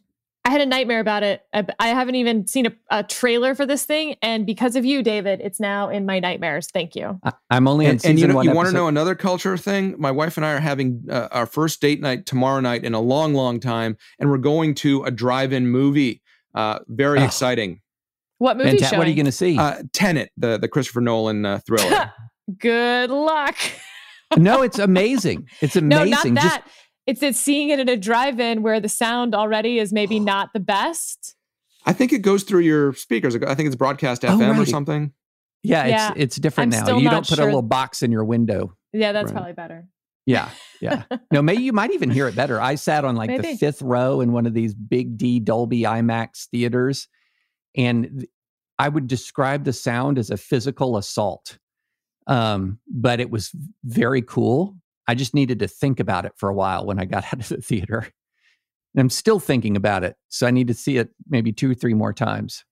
[0.48, 1.41] I had a nightmare about it.
[1.53, 5.41] I haven't even seen a, a, trailer for this thing, and because of you, David,
[5.44, 6.69] it's now in my nightmares.
[6.72, 7.19] Thank you.
[7.22, 9.95] I, am only and, and you, know, you want to know another culture thing?
[9.98, 13.02] My wife and I are having uh, our first date night tomorrow night in a
[13.02, 16.22] long, long time, and we're going to a drive-in movie.
[16.56, 17.26] Uh, very oh.
[17.26, 17.82] exciting.
[18.38, 18.78] What movie?
[18.78, 19.57] Ta- what are you going to see?
[19.57, 22.14] Uh, Tenet, the the Christopher Nolan uh, thriller.
[22.57, 23.57] Good luck.
[24.38, 25.49] no, it's amazing.
[25.60, 25.90] It's amazing.
[25.90, 26.64] No, not that.
[26.64, 26.78] Just,
[27.08, 30.60] it's it's seeing it at a drive-in where the sound already is maybe not the
[30.60, 31.36] best.
[31.86, 33.36] I think it goes through your speakers.
[33.36, 34.60] I think it's broadcast FM oh, right.
[34.60, 35.14] or something.
[35.64, 36.98] Yeah, yeah, it's it's different I'm now.
[36.98, 37.46] You don't put sure.
[37.46, 38.76] a little box in your window.
[38.94, 39.34] Yeah, that's right.
[39.34, 39.88] probably better.
[40.26, 40.50] Yeah,
[40.82, 41.04] yeah.
[41.32, 42.62] no, maybe you might even hear it better.
[42.62, 43.54] I sat on like maybe.
[43.54, 47.08] the fifth row in one of these big D Dolby IMAX theaters,
[47.76, 48.28] and
[48.78, 51.58] I would describe the sound as a physical assault.
[52.28, 53.52] Um, but it was
[53.86, 54.76] very cool
[55.08, 57.50] I just needed to think about it for a while when I got out of
[57.50, 58.08] the theater.
[58.96, 60.16] And I'm still thinking about it.
[60.30, 62.64] So I need to see it maybe two or three more times.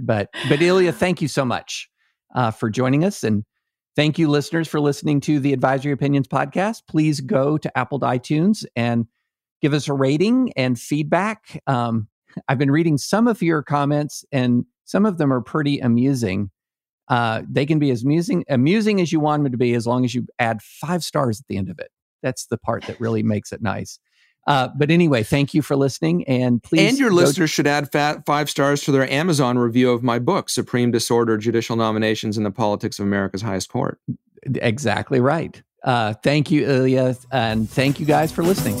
[0.00, 1.88] But but Ilya, thank you so much
[2.34, 3.24] uh, for joining us.
[3.24, 3.44] And
[3.96, 6.82] thank you, listeners, for listening to the Advisory Opinions podcast.
[6.88, 9.06] Please go to Apple iTunes and
[9.60, 11.62] give us a rating and feedback.
[11.66, 12.08] Um,
[12.48, 16.50] I've been reading some of your comments, and some of them are pretty amusing.
[17.10, 20.04] Uh, they can be as amusing, amusing as you want them to be, as long
[20.04, 21.90] as you add five stars at the end of it.
[22.22, 23.98] That's the part that really makes it nice.
[24.46, 26.88] Uh, but anyway, thank you for listening, and please.
[26.88, 30.48] And your listeners should add fat five stars to their Amazon review of my book,
[30.48, 33.98] "Supreme Disorder: Judicial Nominations in the Politics of America's Highest Court."
[34.44, 35.62] Exactly right.
[35.84, 38.78] Uh, thank you, Ilya, and thank you guys for listening.